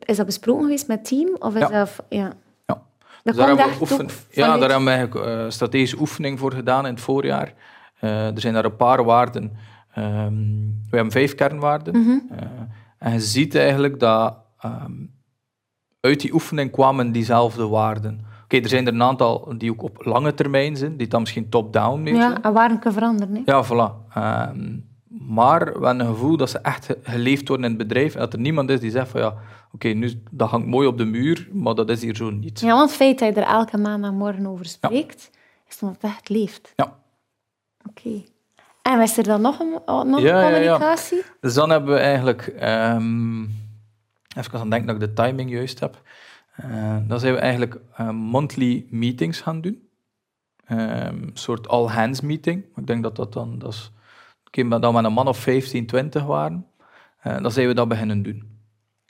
[0.00, 1.36] is dat besproken geweest met het team?
[1.38, 1.68] Of is Ja.
[1.68, 2.04] dat...
[2.08, 2.18] Ja.
[2.18, 2.32] Ja.
[2.66, 2.80] Dat
[3.22, 6.52] Dus daar hebben we oefen- ja, vanuit- daar hebben we eigenlijk eh, strategische oefening voor
[6.52, 7.54] gedaan in het voorjaar.
[8.00, 9.52] Eh, er zijn daar een paar waarden.
[9.94, 10.34] Ehm,
[10.90, 11.98] we hebben vijf kernwaarden.
[12.00, 12.18] Mhm.
[12.30, 12.46] Eh,
[12.98, 14.92] en je ziet eigenlijk dat ehm,
[16.00, 18.26] uit die oefening kwamen diezelfde waarden.
[18.44, 21.48] Oké, er zijn er een aantal die ook op lange termijn zijn, die dan misschien
[21.48, 22.14] top-down meer.
[22.14, 23.34] Ja, en waren kunnen veranderen.
[23.44, 23.52] Hè?
[23.52, 24.12] Ja, voilà.
[24.14, 24.76] Ehm,
[25.34, 28.20] maar we hebben een gevoel dat ze echt ge- geleefd worden in het bedrijf en
[28.20, 29.34] dat er niemand is die zegt van ja,
[29.72, 32.60] oké, nu dat hangt mooi op de muur, maar dat is hier zo niet.
[32.60, 35.30] Ja, want het feit dat je er elke maandagmorgen over spreekt,
[35.68, 36.72] is omdat het echt leeft.
[36.76, 36.92] Ja.
[37.88, 38.22] Oké.
[38.82, 40.72] En was er dan nog een, nog Ja, een ja, ja.
[40.72, 41.22] communicatie?
[41.40, 43.44] Dus dan hebben we eigenlijk, ehm
[44.36, 46.02] even aan denken dat ik de timing juist heb,
[46.58, 49.88] Eh, dan zijn we eigenlijk eh, monthly meetings gaan doen.
[50.64, 52.64] Ehm, een soort all-hands meeting.
[52.76, 53.92] Ik denk dat dat dan, dat is,
[54.68, 56.66] dat we een man of 15, 20 waren.
[57.18, 58.58] Eh, dan zijn we dat beginnen doen.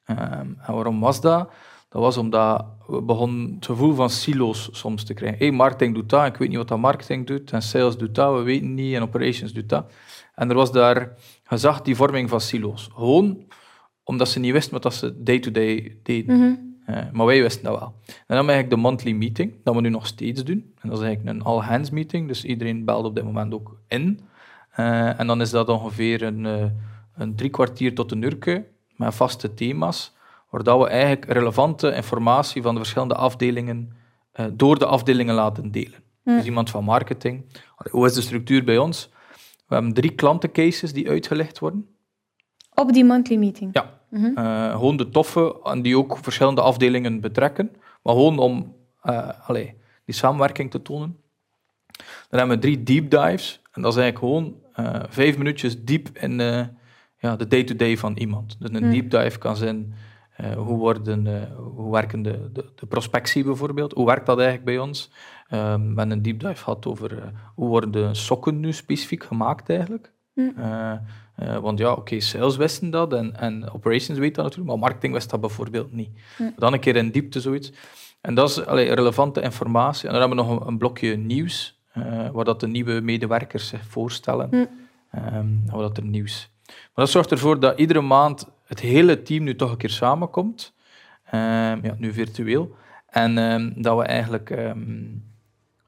[0.04, 1.50] Ehm, en waarom was dat?
[1.88, 5.38] Dat was omdat we begonnen het gevoel van silo's soms te krijgen.
[5.38, 7.52] Hey, marketing doet dat, ik weet niet wat dat marketing doet.
[7.52, 8.94] En sales doet dat, we weten niet.
[8.94, 9.92] En operations doet dat.
[10.34, 11.12] En er was daar,
[11.48, 12.88] je zag die vorming van silo's.
[12.94, 13.44] Gewoon
[14.08, 16.36] omdat ze niet wisten wat dat ze day-to-day deden.
[16.36, 16.54] Mhm.
[16.86, 17.94] Eh, maar wij wisten dat wel.
[18.06, 20.72] En dan eigenlijk de monthly meeting, dat we nu nog steeds doen.
[20.80, 24.20] En dat is eigenlijk een all-hands meeting, dus iedereen belt op dit moment ook in.
[24.70, 26.64] Eh, en dan is dat ongeveer een, eh,
[27.14, 28.64] een drie kwartier tot een uur
[28.96, 30.16] met vaste thema's,
[30.50, 33.92] waar dat we eigenlijk relevante informatie van de verschillende afdelingen
[34.52, 36.02] door de afdelingen laten delen.
[36.24, 37.44] Dus iemand van marketing.
[37.90, 39.10] Hoe is de structuur bij ons?
[39.66, 41.88] We hebben drie klantencases die uitgelegd worden.
[42.74, 43.70] Op die monthly meeting.
[43.72, 47.70] Ja, Eh, gewoon de toffe, en die ook verschillende afdelingen betrekken.
[48.02, 48.76] Maar gewoon om
[49.46, 51.16] allee, die samenwerking te tonen.
[52.30, 53.62] Dan hebben we drie deep dives.
[53.72, 56.32] En dat is eigenlijk gewoon eh, vijf minuutjes diep in
[57.18, 58.56] ja, de day-to-day van iemand.
[58.60, 59.94] Dus een deep dive kan zijn,
[60.56, 63.92] hoe, worden, hoe werken de, de, de prospectie bijvoorbeeld?
[63.92, 65.10] Hoe werkt dat eigenlijk bij ons?
[65.48, 70.12] We hebben een deep dive gehad over hoe worden de sokken nu specifiek gemaakt eigenlijk.
[70.56, 70.92] Eh,
[71.38, 75.12] eh, want ja, oké, sales wisten dat en, en operations weet dat natuurlijk, maar marketing
[75.12, 76.10] wist dat bijvoorbeeld niet.
[76.56, 77.72] Dan een keer in diepte zoiets.
[78.20, 80.06] En dat is allee, relevante informatie.
[80.08, 83.68] En dan hebben we nog een, een blokje nieuws, eh, waar dat de nieuwe medewerkers
[83.68, 84.50] zich voorstellen.
[85.10, 86.50] Ehm, en wat dat er nieuws.
[86.66, 90.74] Maar dat zorgt ervoor dat iedere maand het hele team nu toch een keer samenkomt.
[91.24, 92.76] Ehm, ja, nu virtueel.
[93.08, 95.04] En ehm, dat we eigenlijk ehm,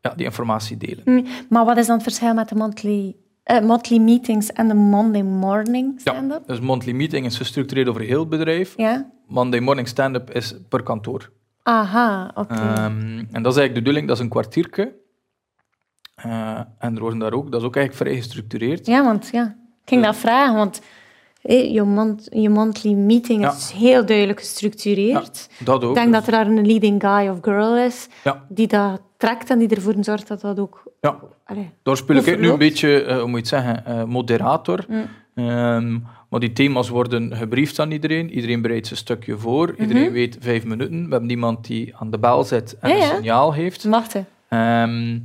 [0.00, 1.02] ja, die informatie delen.
[1.04, 3.16] Hm, Maar wat is dan het verschil met de monthly
[3.50, 6.46] eh, monthly meetings en de Monday morning stand-up.
[6.46, 8.74] Dus monthly meeting is gestructureerd over heel het bedrijf.
[8.76, 9.10] Ja.
[9.26, 11.30] Monday morning stand-up is per kantoor.
[11.62, 12.54] Aha, oké.
[12.54, 14.94] Ehm, en dat is eigenlijk de bedoeling, dat is een kwartiertje.
[16.14, 18.86] Eh, en er worden daar ook, dat is ook eigenlijk vrij gestructureerd.
[18.86, 19.44] Ja, want ja,
[19.82, 20.82] ik ging dat vragen, want
[21.40, 21.72] je,
[22.40, 23.53] je monthly meeting Ja.
[23.53, 25.48] is heel duidelijk gestructureerd.
[25.59, 25.88] Dat ook.
[25.90, 28.44] Ik denk dat er daar een leading guy of girl is Ja.
[28.48, 30.83] die dat trekt en die ervoor zorgt dat dat ook...
[31.00, 34.05] Ja, Allee, daar speel ik nu een beetje, eh, hoe moet je het zeggen, eh,
[34.05, 34.85] moderator.
[34.88, 35.07] Mm.
[35.35, 35.98] Ehm,
[36.29, 38.31] maar die thema's worden gebriefd aan iedereen.
[38.31, 39.74] Iedereen bereidt zijn stukje voor.
[39.79, 41.05] Iedereen weet vijf minuten.
[41.05, 43.00] We hebben iemand die aan de bel zit en Mhm.
[43.00, 43.85] Een signaal heeft.
[43.85, 44.26] wachten.
[44.48, 45.18] Ehm,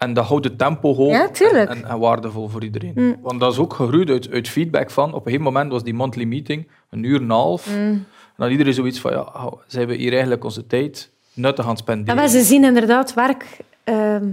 [0.00, 1.66] en dat houdt het tempo hoog Ja.
[1.66, 2.92] En, en waardevol voor iedereen.
[2.94, 3.16] Mm.
[3.22, 5.08] Want dat is ook gegroeid uit, uit feedback van...
[5.08, 7.66] Op een gegeven moment was die monthly meeting een uur en een half.
[7.76, 7.76] Mm.
[7.76, 9.10] En dan iedereen zoiets van...
[9.12, 12.16] Ja, oh, zijn we hier eigenlijk onze tijd nuttig aan het Ja, spenderen?
[12.16, 14.28] maar ze zien inderdaad werk ehm,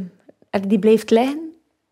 [0.68, 1.40] die blijft liggen.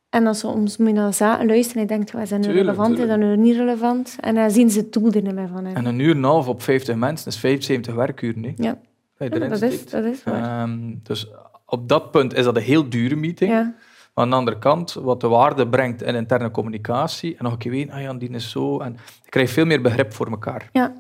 [0.10, 3.20] En dan soms moet je naar luisteren en je denkt, is dat nu relevant, tuurlijk.
[3.20, 4.16] nu niet relevant?
[4.20, 5.66] En dan zien ze het doel er niet meer van.
[5.66, 5.74] hè.
[5.74, 8.44] En een uur en een half op 50 mensen is 75 werkuren.
[8.44, 8.52] hè.
[8.56, 8.78] Ja,
[9.18, 10.62] Dat is, dat is waar.
[10.62, 11.28] Ehm, dus
[11.76, 13.52] op dat punt is dat een heel dure meeting.
[13.52, 13.76] ja.
[14.16, 17.58] Maar aan de andere kant, wat de waarde brengt in interne communicatie, en nog een
[17.58, 20.70] keer weten, ah ja, die is zo, en je krijgt veel meer begrip voor elkaar.
[20.72, 20.94] Ja.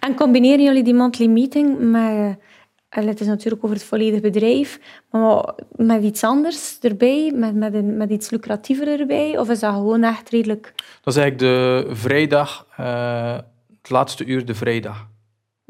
[0.00, 2.38] En combineren jullie die monthly meeting met...
[2.88, 4.80] en Het is natuurlijk over het volledige bedrijf,
[5.10, 9.38] maar met iets anders erbij, met, met, een, met iets lucratiever erbij?
[9.38, 10.72] Of is dat gewoon echt redelijk...
[11.02, 13.38] Dat is eigenlijk de vrijdag, eh,
[13.80, 15.10] het laatste uur de vrijdag.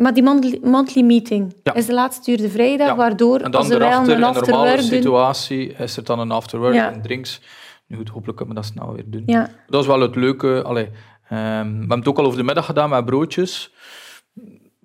[0.03, 1.75] Maar die monthly, monthly meeting Ja.
[1.75, 2.97] is de laatste uur de vrijdag, Ja.
[2.97, 4.85] waardoor En dan als we wel een in een normale afterwork doen...
[4.85, 6.93] situatie, is er dan een afterwork Ja.
[6.93, 7.41] en drinks.
[7.87, 9.23] Nu goed, hopelijk kunnen we dat snel weer doen.
[9.27, 9.51] Ja.
[9.67, 10.62] Dat is wel het leuke.
[10.62, 10.88] Allee,
[11.29, 11.38] ehm,
[11.73, 13.73] we hebben het ook al over de middag gedaan met broodjes.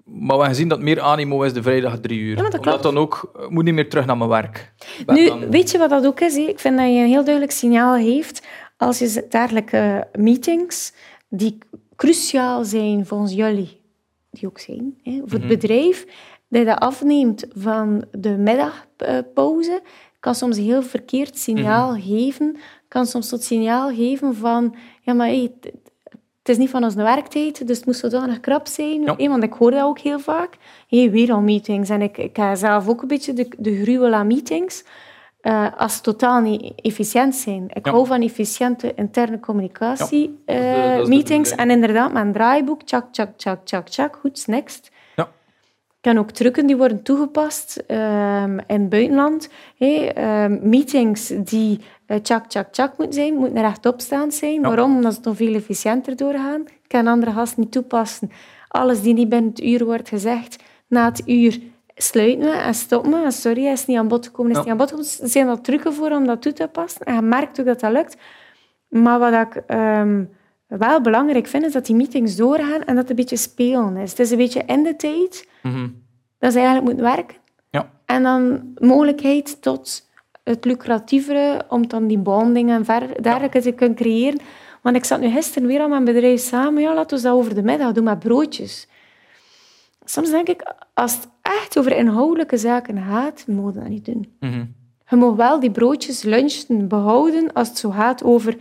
[0.06, 2.36] Maar we hebben gezien dat meer animo is de vrijdag drie uur.
[2.38, 4.74] Ja, dat Omdat dan ook, ik moet niet meer terug naar mijn werk.
[5.06, 6.36] Ben Nu, dan- weet je wat dat ook is?
[6.36, 10.94] Ik vind dat je een heel duidelijk signaal heeft als je dergelijke meetings,
[11.30, 11.58] die
[11.96, 13.82] cruciaal zijn volgens jullie,
[14.40, 15.32] die ook zijn, hè, Mhm.
[15.34, 16.06] het bedrijf,
[16.48, 19.82] dat afneemt van de middagpauze,
[20.20, 22.02] kan soms een heel verkeerd signaal Mhm.
[22.02, 22.56] geven.
[22.88, 25.74] Kan soms tot signaal geven van, ja, maar hey, het-
[26.40, 29.02] het is niet van onze werktijd, dus het moet zodanig krap zijn.
[29.02, 29.14] Ja.
[29.18, 30.58] Hè, want ik hoor dat ook heel vaak.
[30.88, 31.90] Hey, weer al meetings.
[31.90, 34.84] En ik, ik heb zelf ook een beetje de, de gruwel aan meetings.
[35.48, 37.66] Eh, als ze totaal niet efficiënt zijn.
[37.74, 37.92] Ik Ja.
[37.92, 40.60] hou van efficiënte interne communicatie Ja, de-
[41.02, 41.52] eh, meetings.
[41.52, 44.92] En inderdaad, mijn draaiboek, tjak, tjak, tjak, tjak, tjak, goed, next.
[45.16, 45.24] Ja.
[45.24, 49.50] Ik ken ook trucken die worden toegepast ehm, in het buitenland.
[49.78, 54.62] Hey, ehm, meetings die eh, tjak, tjak, tjak moeten zijn, moeten rechtopstaand zijn.
[54.62, 54.96] Waarom?
[54.96, 56.62] Omdat ze dan veel efficiënter doorgaan.
[56.62, 58.32] Ik kan andere gasten niet toepassen.
[58.68, 61.60] Alles die niet binnen het uur wordt gezegd, na het uur
[61.98, 63.18] sluiten we en stoppen we.
[63.26, 64.64] En sorry, hij is niet aan bod gekomen, is Ja.
[64.64, 65.12] niet aan bod gekomen.
[65.22, 67.06] Er zijn al trucken voor om dat toe te passen.
[67.06, 68.18] En je merkt ook dat dat lukt.
[68.88, 70.24] Maar wat ik ehm,
[70.68, 74.10] wel belangrijk vind, is dat die meetings doorgaan en dat het een beetje spelen is.
[74.10, 75.88] Het is een beetje in de tijd Mhm.
[76.40, 77.38] dat ze eigenlijk moeten werken.
[77.70, 77.90] Ja.
[78.06, 80.10] En dan mogelijkheid tot
[80.44, 84.40] het lucratievere om dan die bonding en ver- dergelijke te kunnen creëren.
[84.82, 86.82] Want ik zat nu gisteren weer aan mijn bedrijf samen.
[86.82, 88.88] Ja, laten we dat over de middag doen met broodjes.
[90.06, 94.36] Soms denk ik, als het echt over inhoudelijke zaken gaat, mogen we dat niet doen.
[94.40, 94.66] Mhm.
[95.10, 98.58] Je mag wel die broodjes lunchen behouden als het zo gaat over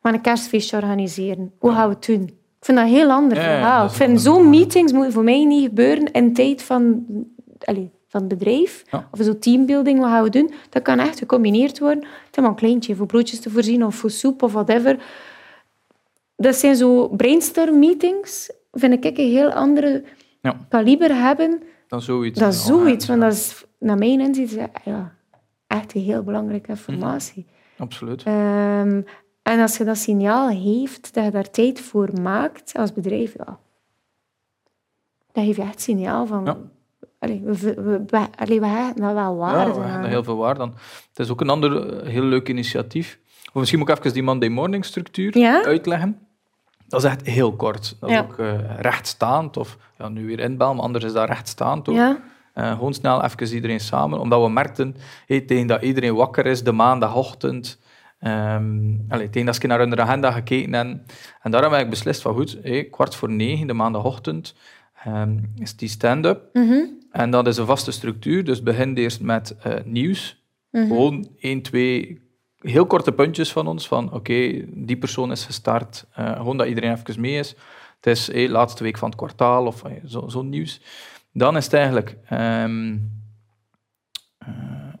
[0.00, 1.52] we gaan een kerstfeestje organiseren.
[1.58, 2.22] Hoe gaan we het doen?
[2.22, 3.84] Ik vind dat een heel ander Ja, verhaal.
[3.86, 7.06] Ik vind zo'n meetings moeten voor mij niet gebeuren in tijd van,
[7.64, 8.84] allee, van het bedrijf.
[8.90, 9.08] Ja.
[9.10, 10.52] Of zo teambuilding, wat gaan we doen?
[10.70, 11.98] Dat kan echt gecombineerd worden.
[11.98, 14.98] Het is maar een kleintje, voor broodjes te voorzien of voor soep of whatever.
[16.36, 20.04] Dat zijn zo brainstorm meetings, vind ik een heel andere
[20.40, 22.38] Ja, kaliber hebben dan zoiets.
[22.38, 25.14] dat is Ja, zoiets, ja, want dat is naar mijn inzicht ja,
[25.66, 27.46] echt een heel belangrijke informatie.
[27.78, 28.22] Absoluut.
[28.22, 29.02] Ehm,
[29.42, 33.58] en als je dat signaal heeft, dat je daar tijd voor maakt als bedrijf, ja,
[35.32, 36.44] dan geef je echt signaal van...
[36.44, 36.56] Ja.
[37.18, 39.90] Allee, we, we, we, we- allee, we hebben daar wel Ja, waarde we aan.
[39.90, 40.74] hebben heel veel waarde aan.
[41.08, 43.18] Het is ook een ander eh, heel leuk initiatief.
[43.46, 45.64] Of misschien moet ik even die Monday morning structuur Ja?
[45.64, 46.18] uitleggen.
[46.88, 47.96] Dat is echt heel kort.
[48.00, 51.88] Dat is ook eh, rechtstaand, of ja, nu weer inbellen, maar anders is dat rechtstaand
[51.88, 51.94] ook.
[51.94, 52.20] Ja?
[52.54, 54.96] Eh, gewoon snel even iedereen samen, omdat we merkten,
[55.26, 57.78] hey, tegen dat iedereen wakker is, de maandagochtend,
[58.20, 61.06] um, allee, tegen dat ze naar hun agenda gekeken hebben.
[61.42, 64.54] En daarom heb ik beslist van goed, hey, kwart voor negen, de maandagochtend,
[65.04, 66.42] ehm, is die stand-up.
[66.52, 66.84] Mhm.
[67.10, 70.42] En dat is een vaste structuur, dus begin eerst met eh, nieuws.
[70.70, 70.86] Mhm.
[70.86, 72.27] Gewoon één, twee
[72.58, 76.92] heel korte puntjes van ons, van oké, die persoon is gestart, eh, gewoon dat iedereen
[76.96, 77.54] even mee is.
[77.96, 80.80] Het is hey, laatste week van het kwartaal of eh, zo- zo'n nieuws.
[81.32, 82.96] Dan is het eigenlijk ehm,
[84.38, 84.92] eh,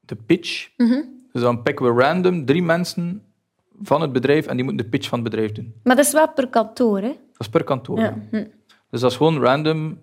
[0.00, 0.68] de pitch.
[0.76, 1.02] Mhm.
[1.32, 3.22] Dus dan pikken we random drie mensen
[3.82, 5.74] van het bedrijf en die moeten de pitch van het bedrijf doen.
[5.82, 7.08] Maar dat is wel per kantoor, hè?
[7.08, 7.98] Dat is per kantoor.
[7.98, 8.04] Ja.
[8.04, 8.38] ja.
[8.38, 8.44] Hm.
[8.90, 9.98] Dus dat is gewoon random.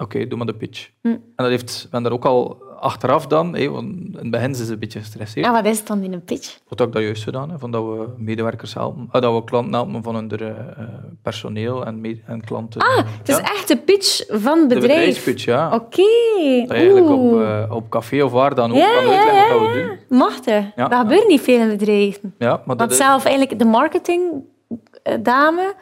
[0.00, 0.90] Oké, doe maar de pitch.
[1.02, 1.08] Hm.
[1.08, 4.66] En dat heeft men daar ook al achteraf dan, hé, want in het begin zijn
[4.66, 5.46] ze een beetje gestresseerd.
[5.46, 6.58] En wat is het dan in een pitch?
[6.68, 9.44] Wat heb ik dat juist gedaan, hè, van dat we medewerkers helpen, ah, dat we
[9.44, 10.48] klanten helpen van hun eh,
[11.22, 12.80] personeel en, klanten.
[12.80, 14.96] Ah, het is echt de pitch van het de bedrijf.
[14.96, 15.66] bedrijfspitch, ja.
[15.66, 15.78] Oké.
[15.86, 19.48] Dat je eigenlijk op, eh, op café of waar dan ook Ja, kan uitleggen ja,
[19.58, 19.98] wat we doen.
[20.76, 20.88] Ja.
[20.88, 22.34] Dat gebeurt niet veel in bedrijven.
[22.38, 25.74] Ja, maar dat Want is, zelf eigenlijk de marketingdame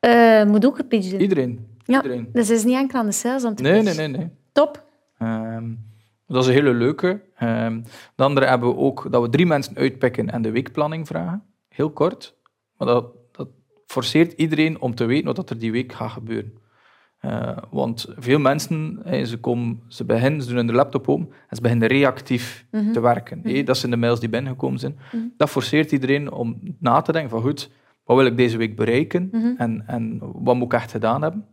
[0.00, 1.20] eh moet ook een pitch doen.
[1.20, 1.72] iedereen.
[1.84, 2.02] Ja.
[2.02, 2.28] iedereen.
[2.32, 4.30] Dus het is niet enkel aan de sales om te Nee, nee, nee, nee.
[4.52, 4.84] Top.
[5.18, 5.72] Ehm,
[6.26, 7.20] dat is een hele leuke.
[7.36, 7.82] Ehm
[8.14, 11.42] de andere hebben we ook dat we drie mensen uitpikken en de weekplanning vragen.
[11.68, 12.36] Heel kort.
[12.76, 13.48] Maar dat, dat
[13.86, 16.52] forceert iedereen om te weten wat er die week gaat gebeuren.
[17.18, 21.62] Eh, want veel mensen, ze, komen, ze beginnen, ze doen hun laptop open en ze
[21.62, 23.44] beginnen reactief te werken.
[23.44, 24.98] Eh, dat zijn de mails die binnengekomen zijn.
[25.36, 27.70] Dat forceert iedereen om na te denken van goed,
[28.04, 31.46] wat wil ik deze week bereiken en, en wat moet ik echt gedaan hebben.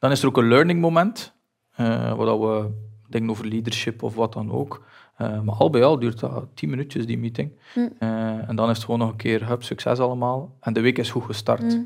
[0.00, 1.32] Dan is er ook een learning moment,
[1.74, 2.70] eh, waar we
[3.08, 4.82] denken over leadership of wat dan ook.
[5.16, 7.52] Eh, maar al bij al duurt dat tien minuutjes, die meeting.
[7.74, 10.56] Eh, en dan is het gewoon nog een keer, hup, succes allemaal.
[10.60, 11.78] En de week is goed gestart.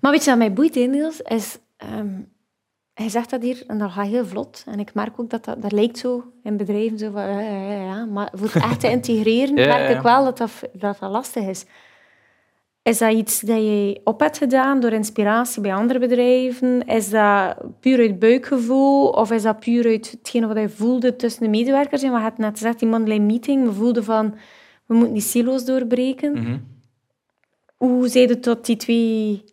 [0.00, 1.20] Maar weet je wat mij boeit, hè, Niels?
[1.20, 2.20] Is, ehm,
[2.94, 4.64] hij zegt dat hier en dat gaat heel vlot.
[4.66, 7.72] En ik merk ook dat dat, dat lijkt zo in bedrijven zo van, ja, ja,
[7.72, 8.04] ja, ja.
[8.04, 11.44] Maar voor het echt te integreren, Ja, merk ik wel dat dat, dat dat lastig
[11.46, 11.64] is.
[12.90, 16.86] Is dat iets dat je op hebt gedaan door inspiratie bij andere bedrijven?
[16.86, 19.08] Is dat puur uit buikgevoel?
[19.08, 22.02] Of is dat puur uit hetgene wat je voelde tussen de medewerkers?
[22.02, 23.64] En wat je hebt net gezegd, die monthly meeting.
[23.64, 24.34] We voelden van,
[24.86, 26.32] we moeten die silo's doorbreken.
[26.32, 26.56] Mhm.
[27.76, 29.44] Hoe zijn je tot die twee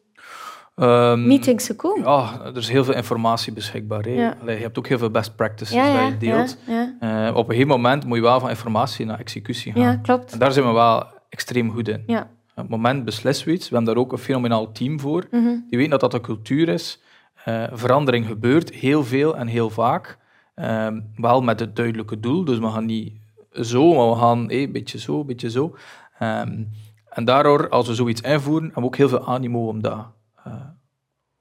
[0.75, 2.03] Ehm, meetings gekomen?
[2.03, 4.03] Ja, er is heel veel informatie beschikbaar.
[4.03, 4.09] hè.
[4.11, 4.37] Ja.
[4.41, 6.57] Allee, je hebt ook heel veel best practices Ja, ja, dat je deelt.
[6.99, 9.81] Eh, op een gegeven moment moet je wel van informatie naar executie gaan.
[9.81, 10.31] Ja, klopt.
[10.31, 12.03] En daar zijn we wel extreem goed in.
[12.07, 12.29] Ja.
[12.57, 13.69] Op het moment beslissen we iets.
[13.69, 15.27] We hebben daar ook een fenomenaal team voor.
[15.31, 15.43] Mhm.
[15.43, 17.01] Die weten dat dat een cultuur is.
[17.43, 20.17] Eh, verandering gebeurt heel veel en heel vaak.
[20.55, 22.45] Ehm, wel met het duidelijke doel.
[22.45, 23.13] Dus we gaan niet
[23.51, 25.75] zo, maar we gaan een beetje zo, een beetje zo.
[26.19, 26.63] Ehm,
[27.09, 30.07] en daardoor, als we zoiets invoeren, hebben we ook heel veel animo om dat,
[30.43, 30.53] eh,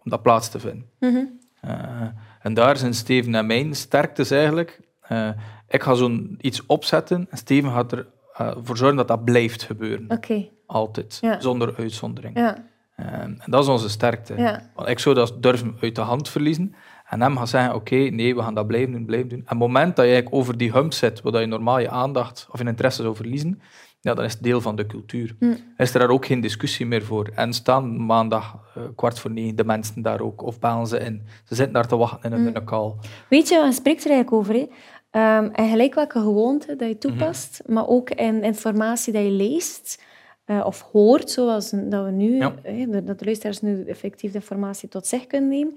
[0.04, 0.88] om dat plaats te vinden.
[1.00, 1.24] Mhm.
[1.60, 2.06] Eh,
[2.40, 4.80] en daar zijn Steven en mijn sterktes eigenlijk.
[5.68, 8.04] Ik ga zo'n iets opzetten en Steven gaat
[8.38, 10.06] ervoor voor zorgen dat dat blijft gebeuren.
[10.66, 11.40] Altijd, Ja.
[11.40, 12.36] zonder uitzondering.
[12.36, 12.64] ja.
[12.96, 14.34] Eh, en dat is onze sterkte.
[14.36, 14.70] Ja.
[14.74, 16.74] Want ik zou dat durven uit de hand verliezen.
[17.08, 19.38] En hem gaan zeggen, oké, nee, we gaan dat blijven doen, blijven doen.
[19.38, 22.48] En het moment dat je eigenlijk over die hump zit, waar je normaal je aandacht
[22.50, 23.60] of je interesse zou verliezen,
[24.00, 25.36] ja, dan is het deel van de cultuur.
[25.38, 25.54] Hm.
[25.76, 27.30] Is er daar ook geen discussie meer voor.
[27.34, 31.22] En staan maandag eh, kwart voor negen de mensen daar ook, of bellen ze in.
[31.44, 32.92] Ze zitten daar te wachten in een call.
[33.28, 34.54] Weet je, je spreekt er eigenlijk over.
[34.54, 34.66] Hè?
[35.16, 40.02] Ehm, en gelijk welke gewoonte dat je toepast, maar ook in informatie dat je leest
[40.44, 42.54] eh, of hoort, zoals dat we nu, Ja.
[42.62, 45.74] eh, dat de luisteraars nu effectief de informatie tot zich kunnen nemen.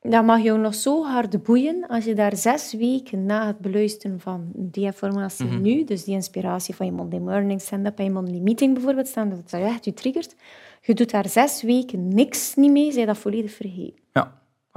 [0.00, 4.20] Dat mag jou nog zo hard boeien als je daar zes weken na het beluisteren
[4.20, 8.38] van die informatie nu, dus die inspiratie van je Monday morning stand-up en je monthly
[8.38, 10.34] meeting bijvoorbeeld, staan, dat dat echt je triggert,
[10.82, 14.04] je doet daar zes weken niks niet mee, zij dat volledig vergeten.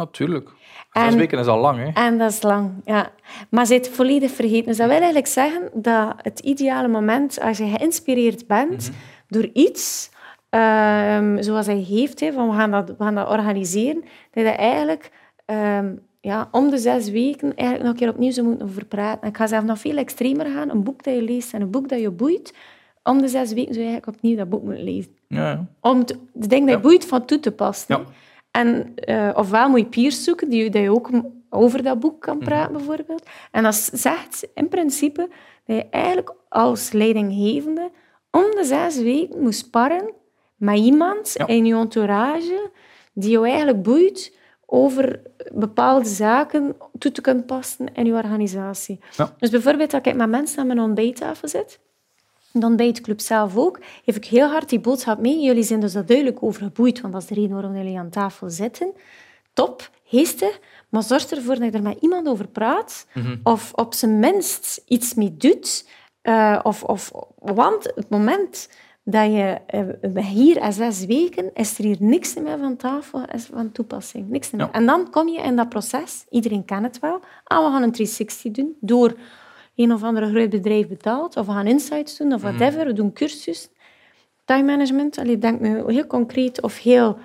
[0.03, 0.49] Natuurlijk.
[0.93, 1.89] Zes En- weken is al lang, hè.
[2.07, 3.11] En dat is lang, ja.
[3.49, 4.65] Maar ze het volledig vergeten.
[4.65, 8.91] Dus dat wil eigenlijk zeggen dat het ideale moment, als je geïnspireerd bent
[9.27, 10.09] door iets,
[10.49, 14.49] ehm, zoals hij heeft, hè, van we gaan, dat, we gaan dat organiseren, dat je
[14.49, 15.11] eigenlijk
[15.45, 19.21] ehm, ja, om de zes weken eigenlijk nog een keer opnieuw zou moeten over praten.
[19.21, 20.69] En ik ga zelf nog veel extremer gaan.
[20.69, 22.53] Een boek dat je leest en een boek dat je boeit,
[23.03, 25.11] om de zes weken zou je eigenlijk opnieuw dat boek moeten lezen.
[25.27, 25.65] Ja, ja.
[25.81, 27.97] Om te- de dingen dat je boeit van toe te passen.
[27.97, 28.03] Ja.
[28.51, 31.09] En eh, ofwel moet je peers zoeken, die, dat je ook
[31.49, 33.25] over dat boek kan praten, bijvoorbeeld.
[33.51, 35.29] En dat zegt in principe
[35.65, 37.91] dat je eigenlijk als leidinggevende
[38.31, 40.13] om de zes weken moet sparren
[40.55, 41.47] met iemand Ja.
[41.47, 42.69] in je entourage
[43.13, 45.21] die jou eigenlijk boeit over
[45.53, 48.99] bepaalde zaken toe te kunnen passen in je organisatie.
[49.17, 49.35] Ja.
[49.37, 51.79] Dus bijvoorbeeld dat ik met mensen aan mijn ontbijttafel zit,
[52.53, 55.41] dan bij het club zelf ook, geef ik heel hard die boodschap mee.
[55.41, 58.09] Jullie zijn dus daar duidelijk over geboeid, want dat is de reden waarom jullie aan
[58.09, 58.91] tafel zitten.
[59.53, 63.07] Top, geestig, maar zorg ervoor dat je er met iemand over praat,
[63.43, 65.87] of op zijn minst iets mee doet.
[66.21, 68.69] eh, of, of, want het moment
[69.03, 73.45] dat je eh, hier en zes weken is er hier niks meer van tafel, is
[73.45, 74.29] van toepassing.
[74.29, 74.61] Niks meer.
[74.61, 74.71] Ja.
[74.71, 77.91] En dan kom je in dat proces, iedereen kent het wel, ah, we gaan een
[77.91, 79.15] 360 doen, door
[79.79, 83.13] een of andere groot bedrijf betaald, of we gaan insights doen, of whatever, we doen
[83.13, 83.69] cursus.
[84.45, 87.17] Time management, allee, denk nu heel concreet of heel,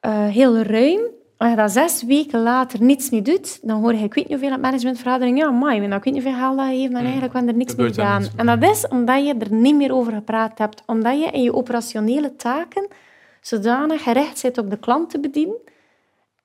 [0.00, 1.00] eh, heel ruim.
[1.36, 4.32] als je dat zes weken later niets niet doet, dan hoor je, ik weet niet
[4.38, 7.38] hoeveel het managementvergadering, ja, maar ik weet niet hoeveel geld dat geeft, maar eigenlijk we
[7.38, 8.20] er niks mee Gebeurt er gedaan.
[8.20, 10.82] niks En dat is omdat je er niet meer over gepraat hebt.
[10.86, 12.88] Omdat je in je operationele taken
[13.40, 15.56] zodanig gericht zit op de klant te bedienen,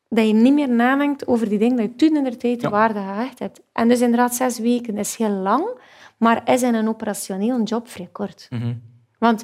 [0.10, 2.70] dat je niet meer nadenkt over die dingen dat je toen in de tijd Ja.
[2.70, 3.62] waarde gehecht hebt.
[3.72, 5.70] En dus inderdaad, zes weken is heel lang,
[6.18, 8.48] maar is in een operationeel job vrij kort.
[8.50, 8.74] Mhm.
[9.20, 9.44] Want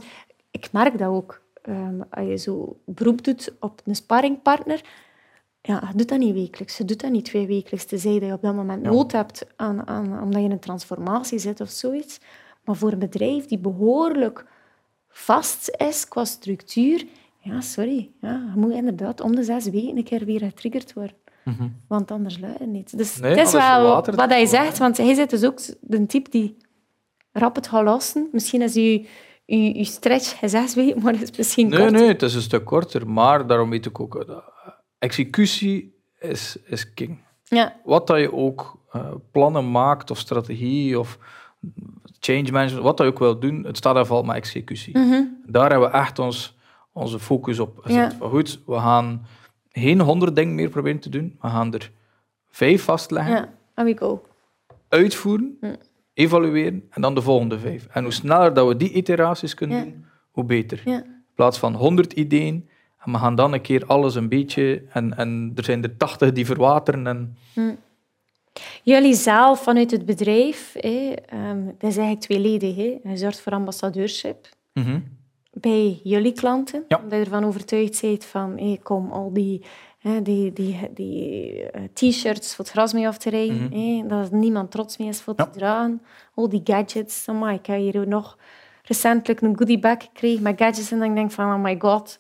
[0.52, 1.44] ik merk dat ook.
[1.62, 4.82] ehm, als je zo beroep doet op een sparringpartner,
[5.62, 6.78] ja, je doet dat niet wekelijks.
[6.78, 7.86] Je doet dat niet twee wekelijks.
[7.86, 8.92] Tenzij dat je op dat moment Ja.
[8.92, 12.20] nood hebt aan, aan, omdat je in een transformatie zit of zoiets.
[12.64, 14.46] Maar voor een bedrijf die behoorlijk
[15.10, 17.06] vast is qua structuur,
[17.46, 18.12] ja, sorry.
[18.22, 21.16] Ja, je moet inderdaad om de zes weken een keer weer getriggerd worden.
[21.44, 21.68] Mhm.
[21.88, 22.98] Want anders lukt het niet.
[22.98, 26.30] Dus Nee, het is wel wat hij zegt, want hij zit dus ook de type
[26.30, 26.58] die
[27.32, 28.30] rap het gaat lossen.
[28.32, 29.06] Misschien is je,
[29.46, 31.92] je, je stretch zes weken, maar het is misschien Nee, kort.
[31.92, 34.16] nee, het is een stuk korter, maar daarom weet ik ook...
[34.16, 34.44] eh, dat
[35.00, 37.24] executie is, is king.
[37.44, 41.18] Ja, Wat dat je ook eh, plannen maakt, of strategie, of
[42.20, 44.98] change management, wat dat je ook wil doen, het staat en valt met executie.
[44.98, 45.24] Mhm.
[45.46, 46.55] Daar hebben we echt ons,
[46.96, 48.12] onze focus op gezet.
[48.12, 48.18] Ja.
[48.18, 49.26] Van goed, we gaan
[49.72, 51.92] geen honderd dingen meer proberen te doen, we gaan er
[52.50, 54.22] vijf vastleggen, ja, and we go.
[54.90, 55.58] uitvoeren,
[56.14, 57.88] evalueren en dan de volgende vijf.
[57.92, 59.84] En hoe sneller dat we die iteraties kunnen Ja.
[59.84, 60.82] doen, hoe beter.
[60.86, 60.96] Ja.
[61.04, 62.70] In plaats van 100 ideeën,
[63.06, 66.32] en we gaan dan een keer alles een beetje, en, en er zijn er 80
[66.32, 67.08] die verwateren.
[67.08, 67.38] En,
[68.84, 72.76] Jullie zelf vanuit het bedrijf, hè, ehm, dat is eigenlijk tweeledig.
[72.76, 73.10] Hè.
[73.10, 75.00] Je zorgt voor ambassadeurship Mhm.
[75.62, 76.84] Bij jullie klanten.
[76.88, 76.98] Ja.
[77.04, 79.62] Omdat je ervan overtuigd bent van, hé, kom, al die,
[80.00, 83.64] hè, die, die, die eh, t-shirts voor het gras mee af te rijden.
[83.64, 83.74] Mhm.
[83.80, 85.44] hè, dat er niemand trots mee is voor Ja.
[85.46, 86.02] te dragen.
[86.34, 87.28] Al die gadgets.
[87.28, 88.38] Amai, ik heb hier ook nog
[88.84, 90.92] recentelijk een goodie bag gekregen met gadgets.
[90.92, 92.20] En dan denk ik van, oh my god.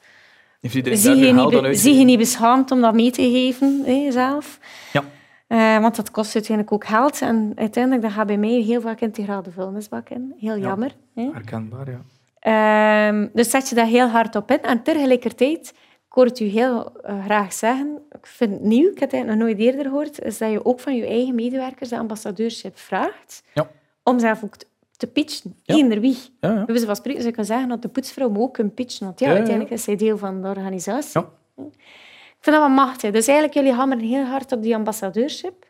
[0.62, 0.84] Zie
[1.16, 4.60] je, niet, zie je niet beschaamd om dat mee te geven hè, zelf?
[4.94, 5.04] Ja.
[5.48, 7.22] Eh, want dat kost uiteindelijk ook geld.
[7.22, 10.34] En uiteindelijk dat gaat bij mij heel vaak integrale vuilnisbak in.
[10.40, 10.62] Heel Ja.
[10.68, 10.96] jammer.
[11.16, 11.30] Hè?
[11.34, 12.02] Herkenbaar, ja.
[12.46, 14.62] Ehm, dus zet je daar heel hard op in.
[14.62, 19.00] En tegelijkertijd, ik hoor het u heel eh, graag zeggen, ik vind het nieuw, ik
[19.00, 21.98] heb het nog nooit eerder gehoord, is dat je ook van je eigen medewerkers de
[21.98, 23.70] ambassadeurship vraagt Ja.
[24.04, 24.56] om zelf ook
[24.98, 25.56] te, pitchen.
[25.64, 25.76] Ja.
[25.76, 26.18] Eender wie.
[26.40, 26.94] Ja, ja.
[26.94, 29.06] Spreken ik kunnen zeggen dat de poetsvrouw ook kan pitchen.
[29.06, 31.22] Want ja, uiteindelijk is zij deel van de organisatie.
[31.22, 31.28] Ja.
[31.56, 33.12] Ik vind dat wel machtig.
[33.12, 35.66] Dus eigenlijk, jullie hameren heel hard op die ambassadeurship.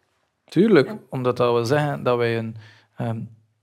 [0.45, 2.55] Tuurlijk, omdat dat we zeggen dat wij een,
[2.97, 3.19] ehm,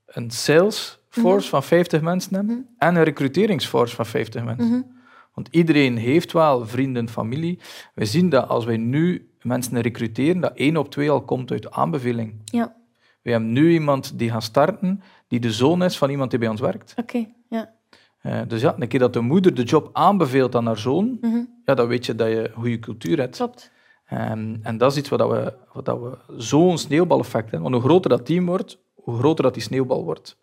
[0.06, 4.96] een sales force van 50 mensen hebben en een recruteringsforce van 50 mensen.
[5.34, 7.58] Want iedereen heeft wel vrienden, familie.
[7.94, 11.70] We zien dat als wij nu mensen recruteren, dat één op twee al komt uit
[11.70, 12.34] aanbeveling.
[12.44, 12.76] Ja,
[13.22, 16.48] We hebben nu iemand die gaat starten, die de zoon is van iemand die bij
[16.48, 16.94] ons werkt.
[16.96, 17.26] oké.
[17.48, 17.72] Ja.
[18.20, 21.40] Eh, dus ja, een keer dat de moeder de job aanbeveelt aan haar zoon, Mhm.
[21.64, 23.36] ja, dan weet je dat je een goede cultuur hebt.
[23.36, 23.70] Klopt.
[24.06, 27.70] Ehm, en dat is iets wat, we, wat we zo'n sneeuwbaleffect hebben.
[27.70, 30.38] Want hoe groter dat team wordt, hoe groter dat die sneeuwbal wordt.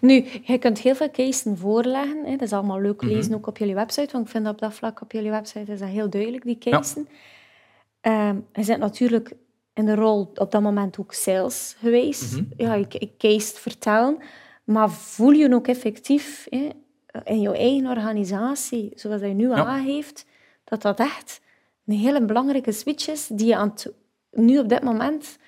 [0.00, 2.24] Nu, je kunt heel veel cases voorleggen.
[2.24, 2.30] Hè.
[2.30, 3.12] Dat is allemaal leuk Mhm.
[3.12, 4.12] lezen, ook op jullie website.
[4.12, 6.58] Want ik vind dat op dat vlak op jullie website is dat heel duidelijk, die
[6.58, 7.04] cases.
[8.00, 9.32] Ehm, je zit natuurlijk
[9.74, 12.32] in de rol op dat moment ook sales geweest.
[12.32, 12.44] Mhm.
[12.56, 14.18] Ja, je, je case vertellen.
[14.64, 16.68] Maar voel je ook effectief hè,
[17.24, 19.64] in je eigen organisatie, zoals je nu Ja.
[19.64, 20.26] aangeeft,
[20.64, 21.40] dat dat echt
[21.86, 23.92] een hele belangrijke switch is die je aan het,
[24.30, 25.38] nu op dit moment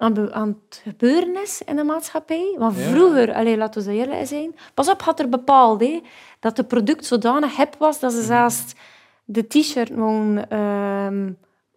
[0.00, 2.54] aan, aan het gebeuren is in de maatschappij.
[2.58, 2.82] Want Ja.
[2.82, 6.00] vroeger, allee, laten we eerlijk zijn, pas op, had er bepaald hè,
[6.40, 8.74] dat het product zodanig hip was dat ze zelfs
[9.24, 11.30] de t-shirt mogen ehm,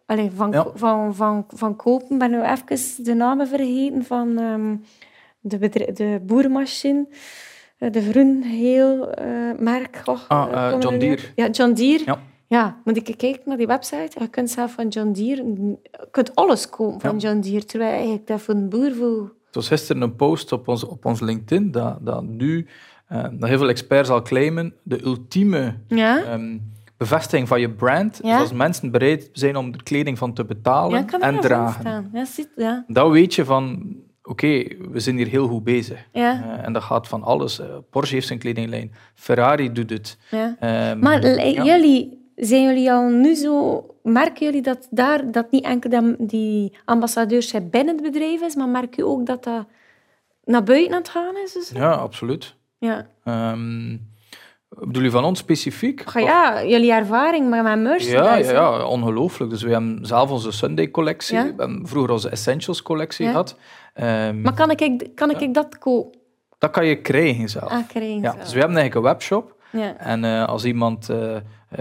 [0.06, 0.66] allee, van, Ja.
[0.76, 2.12] van, van, van kopen.
[2.12, 4.76] Ik ben nu even de namen vergeten van ehm,
[5.40, 7.08] de, de boermachine.
[7.78, 9.26] Eh, De groen, heel eh,
[9.58, 10.02] merk.
[10.28, 11.00] Ah, eh, John er?
[11.00, 11.22] Deere.
[11.36, 12.04] Ja, John Deere.
[12.06, 12.20] Ja.
[12.48, 14.20] Ja, moet ik kijken naar die website?
[14.20, 15.44] Je kunt zelf van John Deere...
[15.44, 15.78] Je
[16.12, 17.28] kunt alles kopen van Ja.
[17.30, 17.66] John Deere.
[17.66, 18.94] Terwijl eigenlijk dat voor een boer...
[18.96, 19.34] Voor...
[19.46, 22.68] Het was gisteren een post op ons, op ons LinkedIn dat, dat nu
[23.08, 26.24] eh, dat heel veel experts al claimen de ultieme Ja?
[26.24, 26.58] ehm,
[26.98, 28.40] bevestiging van je brand Ja.
[28.40, 31.80] als mensen bereid zijn om er kleding van te betalen ja, en er dragen.
[31.82, 32.10] staan.
[32.14, 32.84] Ja, ziet, ja.
[32.88, 34.48] Dan weet je van, oké,
[34.92, 36.08] we zijn hier heel goed bezig.
[36.12, 37.60] Ja, Eh, en dat gaat van alles.
[37.60, 40.18] Eh, Porsche heeft zijn kledinglijn, Ferrari doet het.
[40.32, 40.56] ja.
[40.60, 41.22] Ehm, Maar
[41.66, 43.86] jullie, zijn jullie al nu zo...
[44.04, 48.96] Merken jullie dat daar, dat niet enkel die ambassadeurschap binnen het bedrijf is, maar merk
[48.96, 49.66] je ook dat dat
[50.44, 51.54] naar buiten aan het gaan is?
[51.54, 51.70] Dus?
[51.70, 52.56] Ja, absoluut.
[52.78, 53.08] Ja.
[53.24, 53.96] Ehm
[54.80, 56.10] bedoel je van ons specifiek?
[56.10, 58.24] Ga ja, jullie ervaring met mijn merchandise.
[58.24, 59.52] Ja, ja, ja, ongelooflijk.
[59.52, 61.36] Dus we hebben zelf onze Sunday-collectie.
[61.36, 61.44] Ja?
[61.44, 63.32] We hebben vroeger onze Essentials-collectie Ja.
[63.32, 63.58] gehad.
[63.94, 66.20] Ehm, Maar kan ik, kan ik dat kopen?
[66.58, 67.72] Dat kan je krijgen zelf.
[67.72, 68.44] Ah, krijgen ja, zelf.
[68.44, 69.98] dus we hebben eigenlijk een webshop Ja.
[69.98, 71.36] En eh, als iemand eh,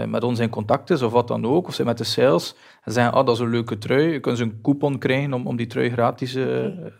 [0.07, 2.91] met ons in contact is, of wat dan ook, of ze met de sales, en
[2.91, 5.55] zeggen, ah, dat is een leuke trui, je kunt ze een coupon krijgen om, om
[5.55, 6.45] die trui gratis eh,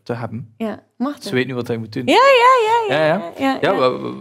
[0.04, 0.54] te hebben.
[0.58, 2.06] Ja, mag Ze weet nu wat hij moet doen.
[2.06, 2.52] Ja, ja,
[2.90, 2.98] ja.
[2.98, 3.32] Ja, ja.
[3.38, 3.58] ja.
[3.62, 3.72] ja, Ja,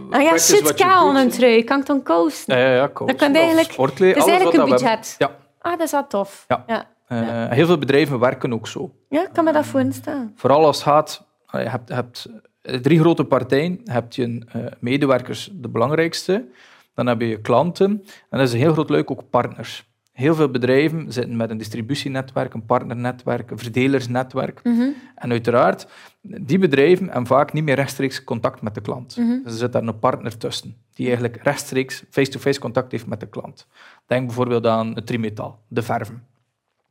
[0.09, 1.63] Ah ja, you kaal een trui.
[1.63, 2.57] Kan ik dan kousen?
[2.57, 3.07] Ja, ja, ja, coach.
[3.07, 5.15] Dat kan eigenlijk- Dat is eigenlijk een budget.
[5.17, 5.37] hebben.
[5.61, 6.45] Ah, dat is wel tof.
[6.47, 6.63] Ja.
[6.67, 6.91] ja.
[7.07, 7.47] Ja.
[7.47, 8.91] Eh, Heel veel bedrijven werken ook zo.
[9.09, 10.33] Ja, ik kan me dat voorstellen.
[10.35, 12.29] Vooral als het gaat, je hebt, hebt
[12.61, 16.45] eh, drie grote partijen, heb je een, eh, medewerkers, de belangrijkste,
[16.93, 19.91] dan heb je je klanten, en dat is heel groot leuk ook partners.
[20.13, 24.63] Heel veel bedrijven zitten met een distributienetwerk, een partnernetwerk, een verdelersnetwerk.
[24.63, 24.89] Mhm.
[25.15, 25.87] En uiteraard,
[26.21, 29.17] die bedrijven hebben vaak niet meer rechtstreeks contact met de klant.
[29.17, 29.43] Mhm.
[29.43, 33.29] Dus er zit daar een partner tussen, die eigenlijk rechtstreeks face-to-face contact heeft met de
[33.29, 33.67] klant.
[34.05, 36.23] Denk bijvoorbeeld aan het Trimetal, de verven.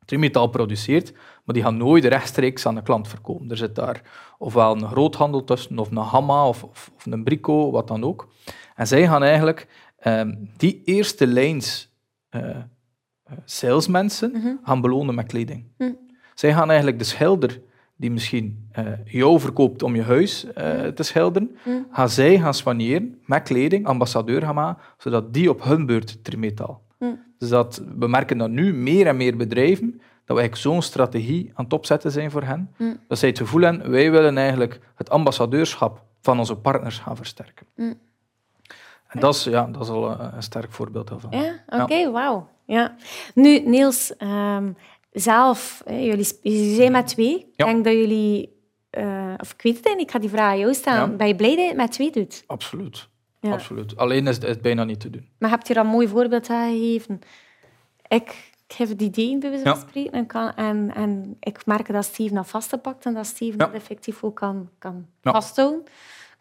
[0.05, 3.51] Trimetal produceert, maar die gaan nooit rechtstreeks aan de klant verkopen.
[3.51, 4.03] Er zit daar
[4.39, 8.29] ofwel een groothandel tussen, of een Hamma, of, of, of een Brico, wat dan ook.
[8.75, 9.67] En zij gaan eigenlijk
[10.03, 11.91] ehm, die eerste lijns
[12.29, 12.57] eh, eh,
[13.45, 14.55] salesmensen Mhm.
[14.63, 15.65] gaan belonen met kleding.
[15.77, 15.93] Hm.
[16.35, 17.61] Zij gaan eigenlijk de schilder
[17.97, 21.71] die misschien eh, jou verkoopt om je huis eh, te schilderen, Hm.
[21.91, 26.83] gaan zij gaan soigneren met kleding, ambassadeur gaan maken, zodat die op hun beurt Trimetal.
[26.99, 27.05] Hm.
[27.39, 29.91] Dus dat, we merken dat nu meer en meer bedrijven,
[30.25, 32.85] dat we eigenlijk zo'n strategie aan het opzetten zijn voor hen, Hm.
[33.09, 37.67] dat zij het gevoel hebben, wij willen eigenlijk het ambassadeurschap van onze partners gaan versterken.
[37.75, 37.93] Hm.
[39.13, 41.31] En dat is, ja, dat is al een, een sterk voorbeeld daarvan.
[41.31, 42.49] Ja, oké, wauw.
[42.67, 42.95] Ja.
[43.35, 44.73] Nu, Niels, ehm,
[45.13, 47.39] zelf, hè, jullie, zijn met twee.
[47.39, 47.65] Ik Ja.
[47.65, 48.57] denk dat jullie,
[48.91, 51.11] eh, of ik weet het ik ga die vraag aan jou stellen.
[51.11, 51.17] Ja.
[51.17, 52.45] Ben je blij dat je het met twee doet?
[52.47, 53.09] Absoluut.
[53.41, 53.53] Ja.
[53.53, 53.97] Absoluut.
[53.97, 55.29] Alleen is het, bijna niet te doen.
[55.39, 57.19] Maar heb je daar een mooi voorbeeld aan gegeven?
[58.09, 59.81] Ik, ik geef het idee, bij wijze van Ja.
[59.89, 63.65] spreken, en, kan, en, en ik merk dat Steven dat vastpakt en dat Steven Ja.
[63.67, 65.33] dat effectief ook kan, kan Ja.
[65.33, 65.83] vasthouden.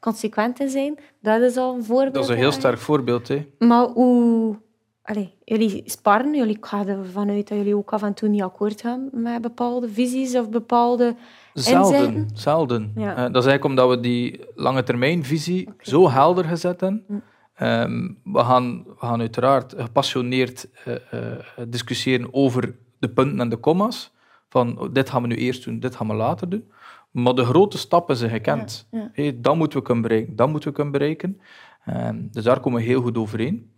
[0.02, 1.00] Consequent in zijn.
[1.22, 2.14] Dat is al een voorbeeld.
[2.14, 3.28] Dat is een heel sterk voorbeeld.
[3.28, 3.48] Hè.
[3.60, 4.60] Maar hoe...
[5.04, 8.42] Allee, jullie sparren, jullie ik ga ervan uit dat jullie ook af en toe niet
[8.42, 11.16] akkoord gaan met bepaalde visies of bepaalde
[11.54, 12.92] Zelden, zelden.
[12.96, 13.10] Ja.
[13.10, 17.04] Eh, dat is eigenlijk omdat we die lange termijn visie zo helder gezet hebben.
[17.08, 17.14] Hm.
[17.54, 23.60] Ehm, we, gaan, we gaan uiteraard gepassioneerd eh, eh, discussiëren over de punten en de
[23.60, 24.12] comma's.
[24.50, 26.72] Van oh, dit gaan we nu eerst doen, dit gaan we later doen.
[27.12, 28.88] Maar de grote stappen zijn gekend.
[28.92, 29.10] Ja, ja.
[29.14, 31.42] Hey, dat moeten we kunnen bereiken, dat moeten we kunnen bereiken.
[31.86, 33.72] Ehm, dus daar komen we heel goed overeen.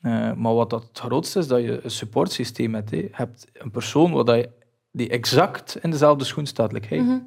[0.00, 2.90] Eh, maar wat dat het grootste is, dat je een supportsysteem hebt.
[2.90, 4.50] Je hebt een persoon waar dat je,
[4.90, 7.00] die exact in dezelfde schoen staat, like hij.
[7.00, 7.18] Mhm.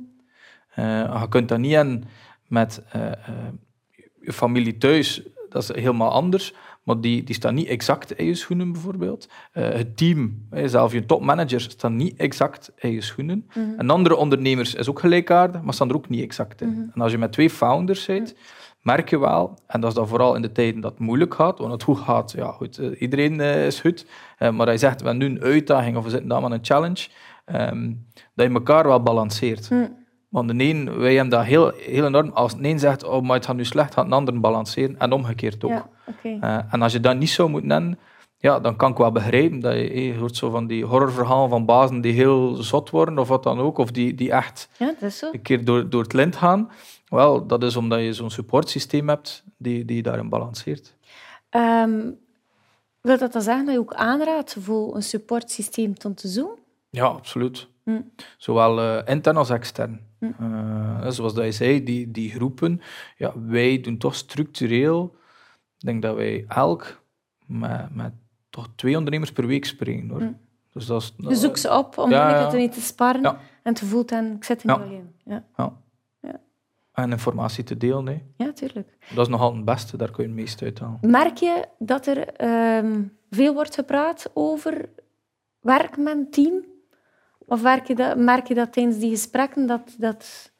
[0.70, 2.04] Eh, je kunt dat niet aan
[2.48, 3.12] met eh,
[4.22, 6.54] je familie thuis, dat is helemaal anders.
[6.88, 9.30] Maar die, die staan niet exact in je schoenen, bijvoorbeeld.
[9.52, 13.48] Eh, het team, zelf je topmanagers, staan niet exact in je schoenen.
[13.48, 13.60] Mhm.
[13.78, 16.70] En andere ondernemers is ook gelijkaardig, maar staan er ook niet exact in.
[16.70, 16.90] Mhm.
[16.94, 18.36] En als je met twee founders bent,
[18.82, 21.60] merk je wel, en dat is dan vooral in de tijden dat het moeilijk gaat,
[21.60, 24.06] want het goed gaat, ja goed, eh, iedereen eh, is goed.
[24.40, 27.08] Maar hij zegt, we hebben nu een uitdaging of we zitten dan aan een challenge,
[27.46, 27.92] ehm,
[28.36, 29.68] dat je elkaar wel balanceert.
[29.68, 29.86] Hm.
[30.30, 32.30] Want de een, wij hebben dat heel, heel enorm.
[32.30, 35.00] Als de een zegt, oh, maar het gaat nu slecht, gaat een ander balanceren.
[35.00, 35.72] En omgekeerd ook.
[35.72, 36.38] Ja, oké.
[36.42, 38.00] Eh, en als je dat niet zou moeten hebben,
[38.38, 41.50] ja, dan kan ik wel begrijpen dat je, eh, je hoort zo van die horrorverhalen
[41.50, 44.86] van bazen die heel zot worden, of wat dan ook, of die, die echt Ja,
[44.86, 45.30] dat is zo.
[45.32, 46.72] een keer door, door het lint gaan.
[47.08, 50.96] Wel, dat is omdat je zo'n supportsysteem hebt die, die daarin balanceert.
[51.50, 52.12] Ehm,
[53.02, 56.50] wil dat dan zeggen dat je ook aanraadt voor een supportsysteem te doen?
[56.90, 57.68] Ja, absoluut.
[57.84, 58.02] Hm.
[58.38, 60.07] Zowel eh, intern als extern.
[60.20, 60.26] Hm.
[60.40, 62.82] Eh, zoals dat je zei, die, die groepen,
[63.18, 65.16] ja, wij doen toch structureel,
[65.78, 67.02] ik denk dat wij elk
[67.46, 68.14] met, met
[68.50, 70.10] toch twee ondernemers per week springen.
[70.10, 70.20] Hoor.
[70.22, 70.32] Hm.
[70.74, 73.40] Dus dat is, Je zoekt ze op om Ja, er niet te sparen Ja.
[73.64, 74.80] en te voelt en ik zit in Ja.
[74.80, 75.14] jullie in.
[75.26, 75.76] Ja.
[76.92, 78.24] En informatie te delen, nee.
[78.38, 78.98] ja, tuurlijk.
[79.16, 80.98] dat is nogal het beste, daar kun je het meest uithalen.
[81.02, 84.90] Merk je dat er ehm, veel wordt gepraat over
[85.60, 86.66] werk met een team?
[87.50, 90.52] Of merk je dat, merk je dat tijdens die gesprekken dat dat,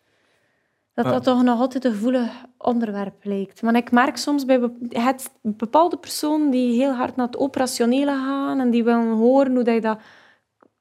[0.94, 3.62] dat, dat toch nog altijd een gevoelig onderwerp lijkt?
[3.62, 8.60] Want ik merk soms bij het bepaalde personen die heel hard naar het operationele gaan
[8.60, 10.00] en die willen horen hoe dat je dat,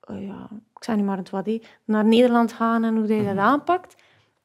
[0.01, 3.17] oh ja, ik zeg niet maar het wat, hé, naar Nederland gaan en hoe dat
[3.17, 3.95] je dat aanpakt.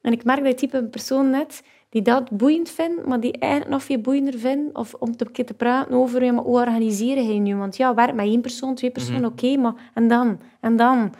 [0.00, 3.72] En ik merk dat je type persoon net die dat boeiend vindt, maar die eigenlijk
[3.72, 7.38] nog veel boeiender vindt, of om te, te praten over ja, maar hoe organiseren hij
[7.38, 7.56] nu?
[7.56, 10.40] Want ja, werk met één persoon, twee personen, oké, maar en dan?
[10.60, 11.12] En dan?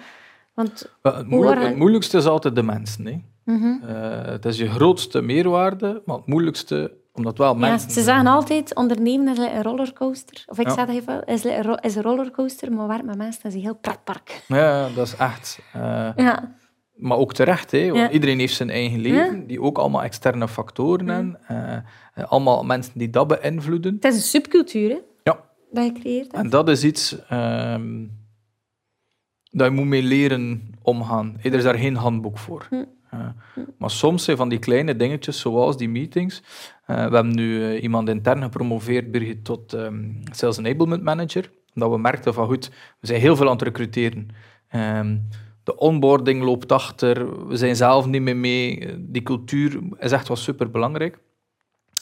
[0.55, 3.07] Want, Het, moeilijk- orga- het moeilijkste is altijd de mensen.
[3.07, 3.18] Hè.
[3.44, 3.84] mhm.
[3.88, 7.90] Eh, het is je grootste meerwaarde, maar het moeilijkste, omdat wel ja, mensen...
[7.90, 10.42] ze zeggen altijd, ondernemen is een rollercoaster.
[10.46, 10.74] Of ik Ja.
[10.74, 11.44] zeg dat even, is,
[11.80, 14.44] is een rollercoaster, maar werk met mensen is een heel pretpark.
[14.48, 15.59] Ja, dat is echt...
[15.72, 15.80] eh,
[16.16, 16.55] Ja,
[16.94, 18.11] maar ook terecht, hè, want Ja.
[18.11, 21.38] iedereen heeft zijn eigen leven, die ook allemaal externe factoren hebben.
[22.14, 23.94] eh, allemaal mensen die dat beïnvloeden.
[23.94, 24.98] Het is een subcultuur, hè?
[25.22, 25.40] Ja.
[25.72, 26.32] Dat je creëert.
[26.32, 28.05] En dat is iets ehm,
[29.53, 31.36] dat je moet mee leren omgaan.
[31.42, 32.66] Er is daar geen handboek voor.
[32.68, 32.84] Hm.
[33.11, 33.18] Eh,
[33.78, 36.42] maar soms zijn van die kleine dingetjes, zoals die meetings.
[36.86, 41.50] Eh, we hebben nu eh, iemand intern gepromoveerd, Birgit, tot ehm, Sales Enablement Manager.
[41.74, 44.28] Omdat we merkten van goed, we zijn heel veel aan het recruteren.
[44.68, 45.18] Ehm,
[45.62, 48.94] de onboarding loopt achter, we zijn zelf niet meer mee.
[48.98, 51.18] Die cultuur is echt wel super belangrijk.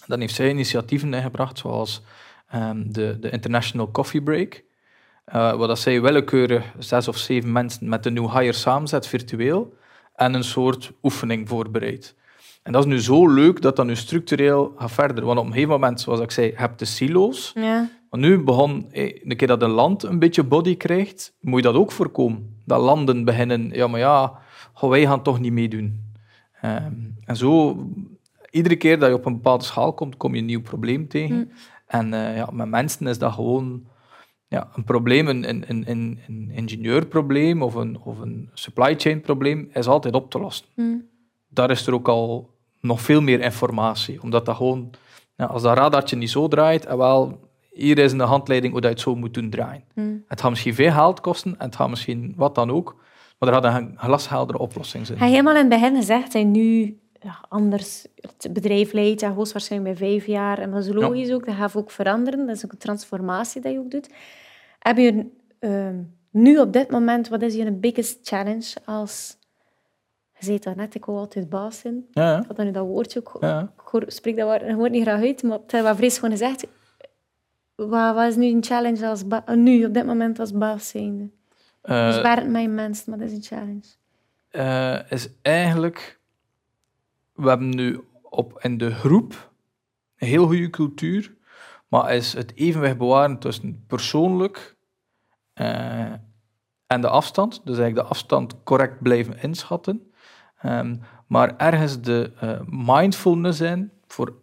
[0.06, 2.02] Dan heeft zij initiatieven ingebracht, zoals
[2.48, 4.62] ehm, de, de International Coffee Break.
[5.32, 9.74] Eh waar dat zij willekeurig zes of zeven mensen met een nieuw hire samenzet, virtueel,
[10.14, 12.14] en een soort oefening voorbereidt.
[12.62, 15.24] En dat is nu zo leuk dat dat nu structureel gaat verder.
[15.24, 17.52] Want op een gegeven moment, zoals ik zei, heb je de silo's.
[17.54, 17.88] Ja.
[18.10, 21.66] Maar nu begon, eh, een keer dat een land een beetje body krijgt, moet je
[21.66, 22.58] dat ook voorkomen.
[22.64, 24.38] Dat landen beginnen, ja, maar ja,
[24.80, 26.12] wij gaan toch niet meedoen.
[26.60, 27.76] Ehm, en zo,
[28.50, 31.36] iedere keer dat je op een bepaalde schaal komt, kom je een nieuw probleem tegen.
[31.36, 31.44] Hm.
[31.86, 33.86] En eh, ja, met mensen is dat gewoon
[34.50, 39.70] ja, een probleem, een, een, een, een ingenieurprobleem of een, of een supply chain probleem,
[39.72, 40.66] is altijd op te lossen.
[40.74, 40.82] Hm.
[41.48, 44.22] Daar is er ook al nog veel meer informatie.
[44.22, 44.90] Omdat dat gewoon,
[45.36, 47.40] ja, als dat radartje niet zo draait, en wel,
[47.70, 49.84] hier is een handleiding hoe dat je het zo moet doen draaien.
[49.94, 50.16] Hm.
[50.26, 52.96] Het gaat misschien veel geld kosten en het gaat misschien wat dan ook,
[53.38, 55.18] maar er gaat een glasheldere oplossing zijn.
[55.18, 59.98] Hij helemaal in het begin gezegd, hij nu ja, anders het bedrijf leidt, ja, hoogstwaarschijnlijk
[59.98, 60.58] bij vijf jaar.
[60.58, 62.46] En dat is logisch ook, dat gaat ook veranderen.
[62.46, 64.08] Dat is ook een transformatie dat je ook doet.
[64.78, 65.26] Heb je
[65.58, 69.38] ehm, nu op dit moment, wat is je biggest challenge als...
[70.38, 72.06] Je zei dat net, ik wil altijd baas zijn.
[72.10, 72.38] Ja.
[72.40, 73.42] Ik had dan nu dat woordje ook...
[74.02, 76.66] Ik spreek dat woord- niet graag uit, maar het is wat vrees gewoon gezegd.
[77.74, 79.22] Wat, wat is nu een challenge als
[79.54, 81.28] nu, op dit moment, als baas zijnde?
[81.82, 83.86] Eh, dus werkt mijn mensen, maar dat is een challenge.
[84.50, 86.19] eh, is eigenlijk...
[87.40, 89.52] We hebben nu op, in de groep
[90.16, 91.34] een heel goede cultuur,
[91.88, 94.76] maar is het evenwicht bewaren tussen persoonlijk
[95.52, 96.12] eh,
[96.86, 97.60] en de afstand.
[97.64, 100.12] Dus eigenlijk de afstand correct blijven inschatten.
[100.58, 104.34] Ehm, maar ergens de eh, mindfulness in voor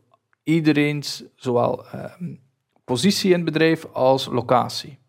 [0.43, 2.35] iedereen's zowel ehm,
[2.83, 4.99] positie in het bedrijf als locatie.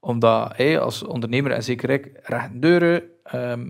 [0.00, 2.50] Omdat hij als ondernemer, en zeker ik, recht
[3.22, 3.68] ehm,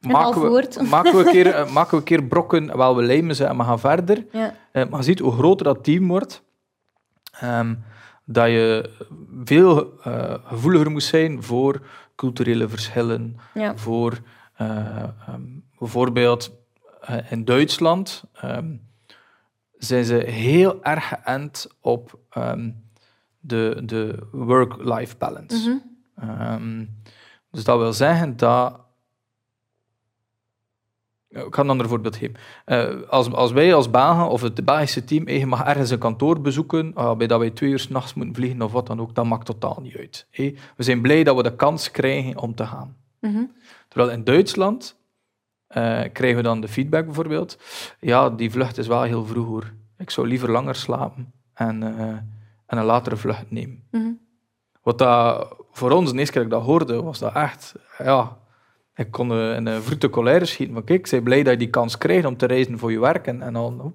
[0.90, 3.56] maken, we een keer, eh, maken we een keer brokken, wel we lijmen ze en
[3.56, 4.26] we gaan verder.
[4.32, 4.54] Ja.
[4.72, 6.42] Eh, maar je ziet hoe groter dat team wordt,
[7.32, 7.74] ehm,
[8.24, 8.90] dat je
[9.44, 11.82] veel eh, gevoeliger moet zijn voor
[12.14, 13.76] culturele verschillen, Ja.
[13.76, 14.18] voor
[14.54, 15.42] eh, ehm,
[15.78, 16.56] bijvoorbeeld
[17.30, 18.74] in Duitsland ehm,
[19.78, 22.18] zijn ze heel erg geënt op
[23.40, 25.80] de, de work-life balance.
[26.14, 26.84] Mhm.
[27.50, 28.80] Dus dat wil zeggen dat.
[31.28, 32.34] Ik ga een ander voorbeeld geven.
[32.64, 36.40] Eh, als, als wij als Belgen of het Belgische team eigen mag ergens een kantoor
[36.40, 39.24] bezoeken, ah, bij dat wij twee uur s'nachts moeten vliegen of wat dan ook, dat
[39.24, 40.26] maakt totaal niet uit.
[40.76, 42.96] We zijn blij dat we de kans krijgen om te gaan.
[43.20, 43.44] Mhm.
[43.88, 44.96] Terwijl in Duitsland
[45.66, 47.58] eh, krijgen we dan de feedback bijvoorbeeld.
[48.00, 49.72] Ja, die vlucht is wel heel vroeg hoor.
[49.98, 52.08] Ik zou liever langer slapen en, eh,
[52.66, 53.82] en een latere vlucht nemen.
[53.90, 54.10] Mhm.
[54.82, 57.74] Wat dat voor ons, de eerste keer dat ik dat hoorde, was dat echt...
[57.98, 58.38] Ja,
[58.98, 60.74] ik kon eh, in een vroete colère schieten.
[60.74, 63.00] Maar kijk, ik ben blij dat je die kans krijgt om te reizen voor je
[63.00, 63.94] werk en, en al.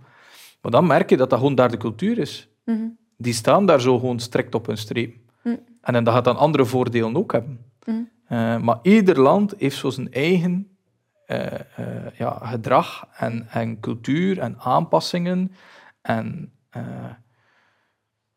[0.62, 2.50] Maar dan merk je dat dat gewoon daar de cultuur is.
[2.66, 2.88] Mhm.
[3.18, 5.16] Die staan daar zo gewoon strikt op hun streep.
[5.44, 5.56] Mhm.
[5.82, 7.60] En, en dat gaat dan andere voordelen ook hebben.
[7.86, 7.98] Mhm.
[8.28, 10.74] Eh, maar ieder land heeft zo zijn eigen
[11.26, 15.52] eh, eh, ja, gedrag en, en cultuur en aanpassingen.
[16.02, 16.82] En eh,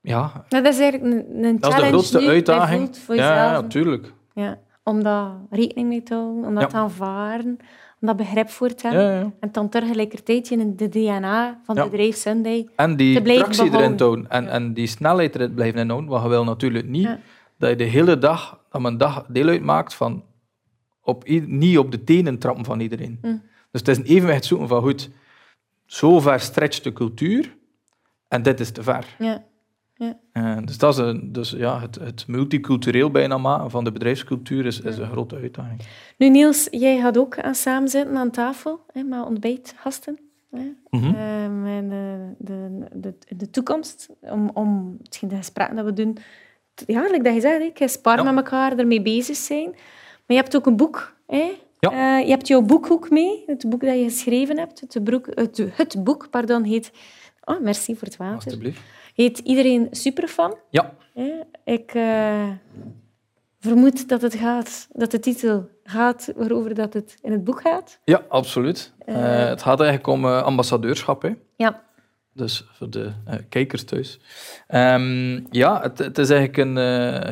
[0.01, 2.97] ja, Nou, dat is eigenlijk een, een dat is challenge de grootste uitdaging.
[2.97, 4.13] voor ja, natuurlijk.
[4.35, 4.59] Ja,
[4.89, 6.89] om daar rekening mee te houden, om dat Ja.
[6.89, 7.57] te
[8.01, 9.05] om dat begrip voor te hebben.
[9.05, 9.33] Ja, ja.
[9.41, 12.69] En dan tegelijkertijd in de DNA van het bedrijf Sunday.
[12.77, 16.29] En die te tractie erin tonen en, en die snelheid erin blijven inhouden, want je
[16.29, 17.09] wil natuurlijk niet
[17.59, 20.25] dat je de hele dag, dat een dag deel uitmaakt van
[21.03, 23.19] op, niet op de tenen trappen van iedereen.
[23.23, 23.43] Mm.
[23.71, 25.11] Dus het is een evenwicht zoeken van goed,
[25.87, 27.57] zo ver stretcht de cultuur
[28.29, 29.15] en dit is te ver.
[29.19, 29.45] Ja.
[30.33, 34.67] Eh, dus dat is een, dus ja, het, het multicultureel bijna maken van de bedrijfscultuur
[34.67, 35.81] is, is een grote uitdaging.
[36.19, 40.19] Nu Niels, jij gaat ook aan samen zitten aan tafel, hè, met ontbijtgasten.
[40.51, 41.15] Hè, Mhm.
[41.67, 46.17] En de, de, de, de toekomst, om, om misschien de gesprekken dat we doen,
[46.87, 48.23] ja, like dat je zegt, je spar Ja.
[48.23, 49.71] met elkaar ermee bezig zijn.
[49.71, 51.17] Maar je hebt ook een boek.
[51.27, 51.51] Hè?
[51.81, 51.91] Ja.
[52.19, 54.81] Eh, je hebt jouw boek ook mee, het boek dat je geschreven hebt.
[54.81, 56.93] Het, boek, het, het boek pardon, heet...
[57.49, 58.45] Oh, merci voor het water.
[58.45, 58.81] Alsjeblieft.
[59.15, 60.57] Heet Iedereen Superfan.
[60.71, 60.95] Ja.
[61.65, 62.49] Ik, eh,
[63.61, 68.01] vermoed dat het gaat, dat de titel gaat waarover dat het in het boek gaat.
[68.05, 68.93] Ja, absoluut.
[69.07, 69.17] Uh,
[69.49, 71.23] het gaat eigenlijk om ambassadeurschap.
[71.23, 71.35] Hè.
[71.57, 71.83] Ja.
[72.33, 74.21] Dus voor de uh, kijkers thuis.
[74.69, 76.77] Um, ja, het, het, is eigenlijk een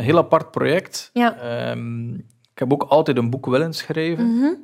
[0.01, 1.11] heel apart project.
[1.13, 1.71] Ja.
[1.71, 2.15] Um,
[2.53, 4.25] ik heb ook altijd een boek willen schrijven.
[4.25, 4.57] Mm -hmm.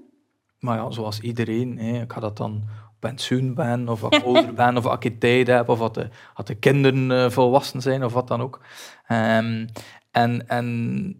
[0.59, 2.65] Maar ja, zoals iedereen, hè, ik ga dat dan
[3.01, 6.09] pensioen ben, of wat ouder ben, of als ik tijd heb, of wat de,
[6.45, 8.61] de kinderen uh, volwassen zijn, of wat dan ook.
[9.09, 9.67] Um,
[10.11, 11.17] en, en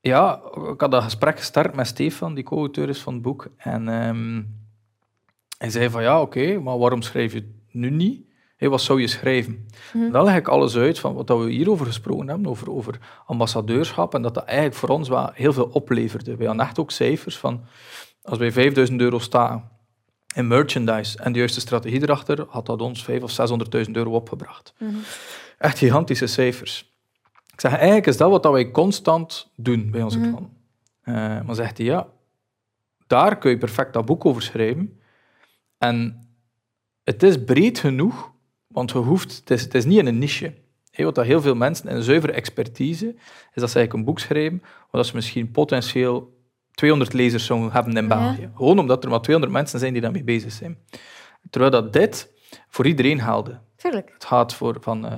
[0.00, 0.40] ja,
[0.72, 3.50] ik had dat gesprek gestart met Stefan, die co-auteur is van het boek.
[3.56, 4.56] En um,
[5.58, 8.22] hij zei van, ja, oké, okay, maar waarom schrijf je het nu niet?
[8.56, 9.66] Hey, wat zou je schrijven?
[9.92, 10.12] Mm.
[10.12, 14.22] Dan leg ik alles uit van wat we hierover gesproken hebben, over, over ambassadeurschap, en
[14.22, 16.36] dat dat eigenlijk voor ons wel heel veel opleverde.
[16.36, 17.64] We hadden echt ook cijfers van,
[18.22, 19.73] als wij 5000 euro staan
[20.34, 23.50] in merchandise en de juiste strategie erachter, had dat ons 500.000 of
[23.86, 24.74] 600.000 euro opgebracht.
[24.78, 25.00] Mm -hmm.
[25.58, 26.92] Echt gigantische cijfers.
[27.52, 30.28] Ik zeg, eigenlijk is dat wat wij constant doen bij onze Mhm.
[30.28, 30.52] klanten.
[31.04, 31.14] Uh,
[31.46, 32.06] maar zegt hij, ja,
[33.06, 35.00] daar kun je perfect dat boek over schrijven.
[35.78, 36.28] En
[37.04, 38.32] het is breed genoeg,
[38.66, 40.54] want je hoeft, het, is, het is niet in een niche.
[40.90, 43.06] Hey, wat dat heel veel mensen in een zuivere expertise,
[43.54, 46.33] is dat ze eigenlijk een boek schrijven, waar ze misschien potentieel
[46.74, 48.40] 200 lezers zouden hebben in België.
[48.40, 48.50] Ja.
[48.54, 50.78] Gewoon omdat er maar 200 mensen zijn die daarmee bezig zijn.
[51.50, 52.32] Terwijl dat dit
[52.68, 53.58] voor iedereen haalde.
[53.76, 54.10] Tuurlijk.
[54.14, 55.12] Het gaat voor van, uh,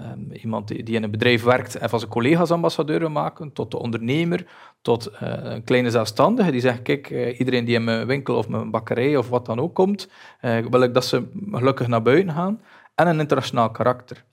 [0.00, 3.52] um, iemand die, die, in een bedrijf werkt en van zijn collega's ambassadeur wil maken,
[3.52, 4.46] tot de ondernemer,
[4.82, 8.48] tot uh, een kleine zelfstandige die zegt, kijk, uh, iedereen die in mijn winkel of
[8.48, 10.08] mijn bakkerij of wat dan ook komt,
[10.40, 12.60] wil ik dat ze gelukkig naar buiten gaan.
[12.94, 14.24] En een internationaal karakter.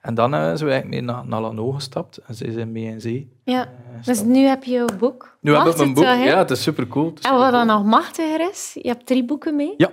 [0.00, 3.00] En dan zijn we eigenlijk mee naar, naar Lano gestapt en ze zijn mee in
[3.00, 3.32] zee.
[3.44, 3.68] Ja,
[4.04, 5.36] dus nu heb je jouw boek.
[5.40, 7.12] Nu heb ik mijn boek, het, ja, het is super cool.
[7.22, 9.74] En wat dan nog machtiger is, je hebt drie boeken mee.
[9.76, 9.90] Ja,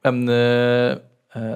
[0.00, 0.16] en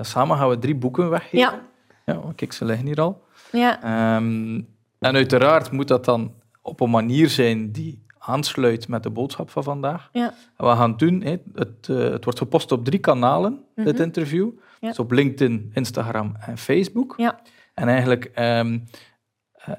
[0.01, 1.39] samen gaan we drie boeken weggeven.
[1.39, 1.71] Ja.
[2.07, 3.23] Ja, kijk, ze liggen hier al.
[3.53, 4.17] Ja.
[4.17, 4.69] Um,
[4.99, 9.63] en uiteraard moet dat dan op een manier zijn die aansluit met de boodschap van
[9.63, 10.09] vandaag.
[10.13, 10.27] Ja.
[10.27, 13.65] En wat we gaan doen, het, het, uh, het, wordt gepost op drie kanalen, mm
[13.75, 13.85] -hmm.
[13.85, 14.51] dit interview.
[14.81, 14.89] Ja.
[14.89, 17.15] Dus op LinkedIn, Instagram en Facebook.
[17.17, 17.41] Ja.
[17.75, 18.85] En eigenlijk um,
[19.69, 19.75] uh,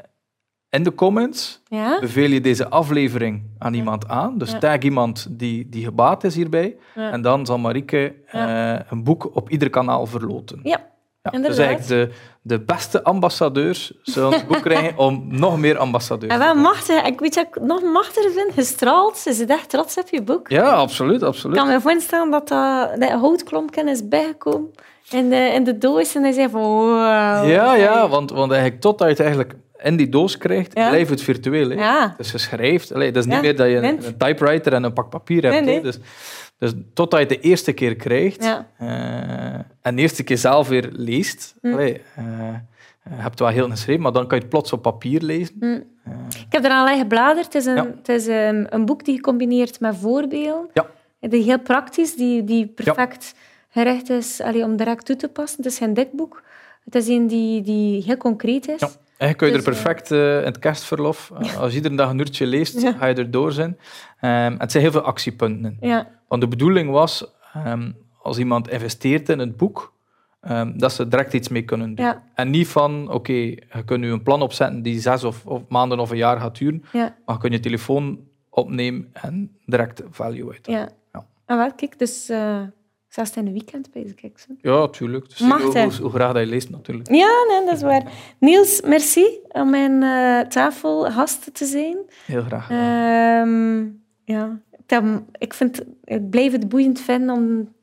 [0.70, 2.00] in de comments ja.
[2.00, 4.38] beveel je deze aflevering aan iemand aan.
[4.38, 6.78] Dus tag iemand die, die gebaat is hierbij.
[6.96, 10.60] En dan zal Marieke uh, een boek op ieder kanaal verloten.
[10.64, 10.92] Ja.
[11.32, 16.34] Ja, dus eigenlijk de, de beste ambassadeurs zullen het boek krijgen om nog meer ambassadeurs
[16.34, 17.06] en wel machtig.
[17.06, 19.18] Ik weet wat ik nog machtiger vind, gestraald.
[19.18, 20.50] Ze zit echt trots op je boek.
[20.50, 21.24] Ja, absoluut.
[21.24, 21.58] absoluut.
[21.58, 24.72] Ik kan me voorstellen dat dat, dat houtklompje is bijgekomen
[25.14, 27.50] in de, in de doos en hij zei van wow.
[27.50, 30.90] Ja, ja want, want eigenlijk totdat je het eigenlijk in die doos krijgt, ja.
[30.90, 31.70] blijft het virtueel.
[31.70, 31.76] Hè?
[31.76, 32.14] Ja.
[32.18, 32.94] Dus je schrijft.
[32.94, 35.66] Allee, dat is niet meer dat je een, een, typewriter en een pak papier hebt.
[35.66, 35.82] Nee, nee.
[35.82, 36.00] Dus,
[36.58, 38.58] dus totdat je het de eerste keer krijgt uh,
[39.82, 41.72] en de eerste keer zelf weer leest, hm.
[41.74, 42.26] allee, uh,
[43.04, 45.56] je hebt wel heel geschreven, maar dan kan je het plots op papier lezen.
[45.60, 45.66] Hm.
[45.66, 45.80] Uh,
[46.30, 47.46] ik heb er al gebladerd.
[47.46, 47.94] Het is, een, ja.
[47.98, 50.70] het is een, een, boek die gecombineerd met voorbeelden.
[50.74, 50.86] Ja.
[51.20, 53.36] Die heel praktisch, die, die perfect
[53.74, 55.58] gericht is allee, om direct toe te passen.
[55.58, 56.44] Het is geen dik boek.
[56.86, 58.80] Het is een die, die heel concreet is.
[58.80, 58.90] Ja.
[59.18, 62.10] Eigenlijk kun je dus, er perfect uh, in het kerstverlof, uh, als je iedere dag
[62.10, 62.92] een uurtje leest, ja.
[62.92, 63.78] ga je erdoor zijn.
[64.22, 65.78] Um, het zijn heel veel actiepunten.
[65.82, 66.08] Ja.
[66.28, 67.26] Want de bedoeling was,
[67.68, 69.94] um, als iemand investeert in het boek,
[70.50, 72.14] um, dat ze direct iets mee kunnen doen.
[72.36, 75.62] En niet van, oké, okay, je kunt nu een plan opzetten die zes of, of
[75.70, 78.20] maanden of een jaar gaat duren, maar je kunt je telefoon
[78.50, 80.68] opnemen en direct value uit.
[80.68, 80.90] Ja.
[81.14, 81.26] ja.
[81.46, 82.30] En wat, kijk, dus...
[82.30, 82.62] Uh...
[83.14, 84.54] Zelfs in een weekend bezig, zo.
[84.62, 85.30] Ja, tuurlijk.
[85.30, 87.10] Dus Mag hoe, hoe, hoe, graag dat je leest, natuurlijk.
[87.10, 88.12] Ja, nee, dat is waar.
[88.40, 91.98] Niels, merci om mijn uh, tafel gast te zijn.
[92.26, 92.70] Heel graag.
[92.70, 93.86] Uh,
[94.24, 94.60] ja,
[95.38, 97.74] ik, vind, ik blijf het boeiend vinden om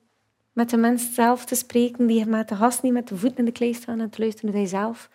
[0.53, 3.45] met de mens zelf te spreken, die met de gast niet met de voet in
[3.45, 5.11] de klei staan en te luisteren hoe hij zelf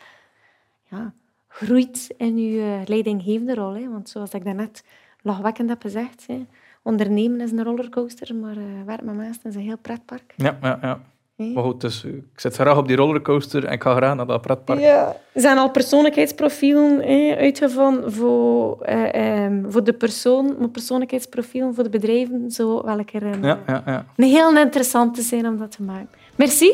[0.90, 1.14] ja,
[1.48, 3.74] groeit in je uh, leidinggevende rol.
[3.74, 3.90] Hè.
[3.90, 4.84] Want zoals ik daarnet
[5.22, 6.28] lachwekkend heb gezegd...
[6.28, 6.46] Hè,
[6.86, 10.34] ondernemen is een rollercoaster, maar uh, werk met mensen is een heel pretpark.
[10.36, 11.00] Ja, ja, ja.
[11.36, 11.52] Hey.
[11.54, 14.42] Maar goed, dus, ik zit graag op die rollercoaster en ik ga graag naar dat
[14.42, 14.80] pretpark.
[14.80, 15.16] Ja.
[15.32, 21.84] Er zijn al persoonlijkheidsprofielen hey, uitgevonden voor, uh, um, voor de persoon, maar persoonlijkheidsprofielen voor
[21.84, 24.06] de bedrijven zo welke een, ja, ja, ja.
[24.16, 26.10] een heel interessant te zijn om dat te maken.
[26.36, 26.74] Merci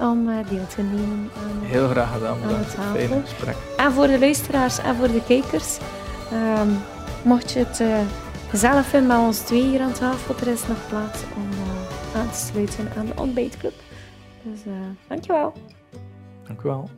[0.00, 2.36] om uh, deel te nemen aan Heel graag gedaan.
[2.42, 3.56] Aan het fijne gesprek.
[3.76, 5.78] En voor de luisteraars en voor de kijkers,
[6.32, 6.76] um,
[7.22, 7.80] mocht je het
[8.48, 10.34] gezellig vinden met ons twee hier aan tafel.
[10.36, 13.74] Er is nog plaats om uh, aan te sluiten aan de ontbijtclub.
[14.42, 14.72] Dus uh,
[15.08, 15.52] dankjewel.
[16.46, 16.90] Dank u wel.